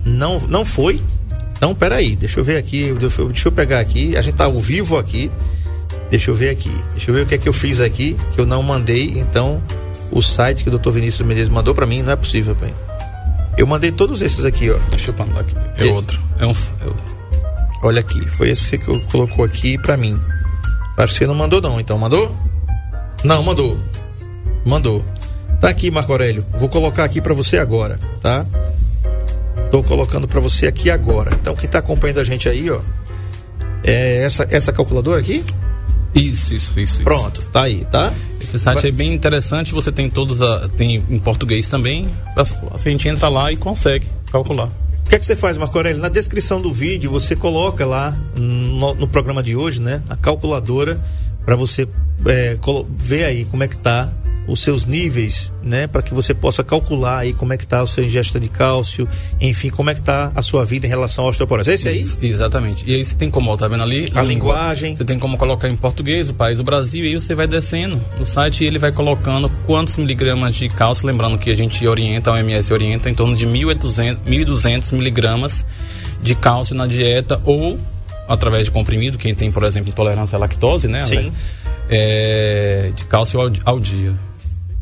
[0.02, 1.02] Não, não foi?
[1.54, 2.94] Então, peraí, deixa eu ver aqui.
[2.94, 4.16] Deixa eu pegar aqui.
[4.16, 5.30] A gente tá ao vivo aqui.
[6.10, 6.70] Deixa eu ver aqui.
[6.92, 9.18] Deixa eu ver o que é que eu fiz aqui, que eu não mandei.
[9.18, 9.62] Então,
[10.10, 10.90] o site que o Dr.
[10.90, 12.72] Vinícius Menezes mandou para mim não é possível, pai.
[13.56, 14.76] Eu mandei todos esses aqui, ó.
[14.90, 15.54] Deixa eu mandar aqui.
[15.76, 16.20] É, é outro.
[16.38, 16.52] É um.
[16.52, 17.14] É...
[17.82, 20.18] Olha aqui, foi esse que eu colocou aqui para mim.
[20.96, 22.34] Acho que você não mandou não, então mandou?
[23.22, 23.78] Não, mandou.
[24.64, 25.04] Mandou.
[25.60, 26.44] Tá aqui, Marco Aurélio.
[26.56, 28.46] Vou colocar aqui para você agora, tá?
[29.70, 31.32] Tô colocando para você aqui agora.
[31.40, 32.80] Então, quem tá acompanhando a gente aí, ó,
[33.82, 35.44] é essa essa calculadora aqui?
[36.14, 37.02] Isso, isso, isso.
[37.02, 38.12] Pronto, tá aí, tá?
[38.40, 38.90] Esse site Vai...
[38.90, 43.50] é bem interessante, você tem todos, a, tem em português também, a gente entra lá
[43.50, 44.66] e consegue calcular.
[45.04, 46.00] O que é que você faz, Marco Aurélio?
[46.00, 51.00] Na descrição do vídeo você coloca lá no, no programa de hoje, né, a calculadora
[51.44, 51.86] para você
[52.26, 52.56] é,
[52.96, 54.10] ver aí como é que tá
[54.46, 57.86] os seus níveis, né, para que você possa calcular aí como é que está o
[57.86, 59.08] seu ingesta de cálcio,
[59.40, 61.70] enfim, como é que está a sua vida em relação à osteoporose.
[61.70, 62.06] Esse aí?
[62.20, 62.84] Exatamente.
[62.88, 64.10] E aí você tem como, tá vendo ali?
[64.14, 64.96] A, a linguagem.
[64.96, 68.00] Você tem como colocar em português, o país, o Brasil, e aí você vai descendo
[68.18, 72.30] no site e ele vai colocando quantos miligramas de cálcio, lembrando que a gente orienta,
[72.30, 75.64] a OMS orienta em torno de 1.200, 1.200 miligramas
[76.22, 77.78] de cálcio na dieta ou
[78.26, 81.04] através de comprimido, quem tem, por exemplo, intolerância à lactose, né?
[81.04, 81.32] Sim.
[81.88, 84.14] É, de cálcio ao, ao dia.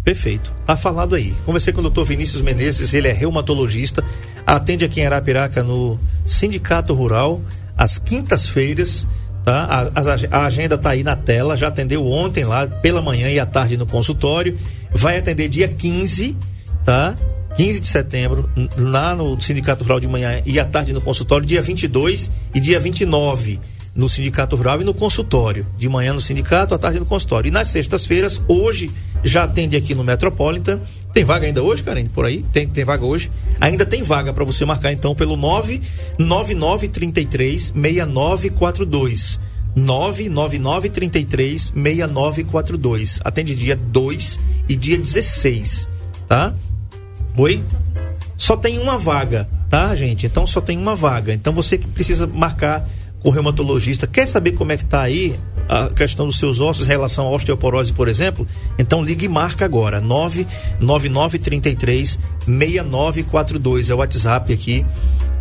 [0.04, 0.52] Perfeito.
[0.66, 1.32] Tá falado aí.
[1.46, 4.04] Conversei com o doutor Vinícius Menezes, ele é reumatologista,
[4.44, 7.40] atende aqui em Arapiraca no Sindicato Rural,
[7.76, 9.06] às quintas-feiras,
[9.44, 9.90] tá?
[9.94, 13.46] A, a, agenda tá aí na tela, já atendeu ontem lá, pela manhã e à
[13.46, 14.58] tarde no consultório.
[14.90, 16.36] Vai atender dia 15,
[16.84, 17.16] tá?
[17.56, 21.62] 15 de setembro, lá no Sindicato Rural de manhã e à tarde no consultório, dia
[21.62, 23.60] 22 e dia 29
[23.94, 25.66] no Sindicato Rural e no consultório.
[25.76, 27.48] De manhã no sindicato, à tarde no consultório.
[27.48, 28.90] E nas sextas-feiras, hoje,
[29.22, 30.80] já atende aqui no Metropolitan.
[31.12, 32.06] Tem vaga ainda hoje, Karen?
[32.06, 32.42] Por aí?
[32.52, 33.30] Tem, tem vaga hoje?
[33.60, 39.38] Ainda tem vaga para você marcar então pelo 99933 6942.
[39.76, 43.20] 99933 6942.
[43.22, 45.88] Atende dia 2 e dia 16,
[46.26, 46.54] tá?
[47.36, 47.62] Oi?
[48.36, 50.26] Só tem uma vaga, tá, gente?
[50.26, 51.32] Então só tem uma vaga.
[51.32, 52.88] Então você que precisa marcar
[53.22, 56.86] com o reumatologista, quer saber como é que tá aí a questão dos seus ossos
[56.86, 58.46] em relação à osteoporose, por exemplo,
[58.78, 60.00] então ligue e marca agora.
[60.00, 64.84] 99933 6942 é o WhatsApp aqui,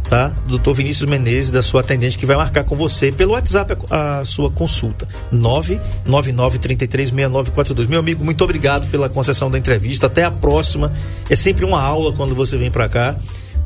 [0.09, 0.32] tá?
[0.47, 4.25] Doutor Vinícius Menezes, da sua atendente, que vai marcar com você pelo WhatsApp a, a
[4.25, 5.07] sua consulta.
[5.32, 7.88] 99933 6942.
[7.88, 10.05] Meu amigo, muito obrigado pela concessão da entrevista.
[10.05, 10.93] Até a próxima.
[11.29, 13.15] É sempre uma aula quando você vem para cá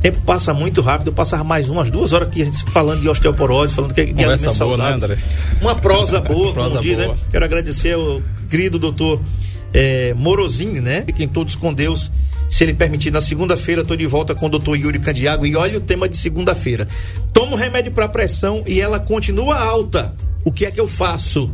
[0.06, 3.10] tempo passa muito rápido, eu passava mais umas duas horas aqui a gente falando de
[3.10, 5.08] osteoporose, falando que é alimento saudável.
[5.08, 5.18] Né,
[5.60, 7.06] Uma prosa boa, prosa como diz, né?
[7.06, 7.16] boa.
[7.16, 7.22] né?
[7.32, 9.20] Quero agradecer ao querido doutor
[9.74, 11.02] é, Morosini, né?
[11.08, 12.12] Fiquem todos com Deus.
[12.48, 15.44] Se ele permitir, na segunda-feira estou de volta com o doutor Yuri Candiago.
[15.44, 16.88] E olha o tema de segunda-feira.
[17.34, 20.14] Tomo remédio para pressão e ela continua alta.
[20.44, 21.50] O que é que eu faço?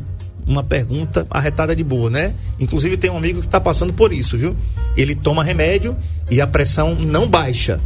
[0.46, 2.34] Uma pergunta arretada de boa, né?
[2.60, 4.58] Inclusive tem um amigo que está passando por isso, viu?
[4.98, 5.96] Ele toma remédio
[6.30, 7.80] e a pressão não baixa.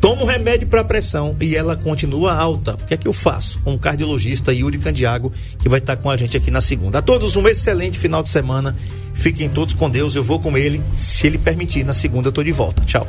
[0.00, 2.72] Tomo remédio para pressão e ela continua alta.
[2.72, 3.60] O que é que eu faço?
[3.60, 6.98] Com o cardiologista Yuri Candiago, que vai estar com a gente aqui na segunda.
[6.98, 8.74] A todos um excelente final de semana.
[9.12, 10.16] Fiquem todos com Deus.
[10.16, 11.84] Eu vou com ele, se ele permitir.
[11.84, 12.82] Na segunda eu tô de volta.
[12.86, 13.06] Tchau.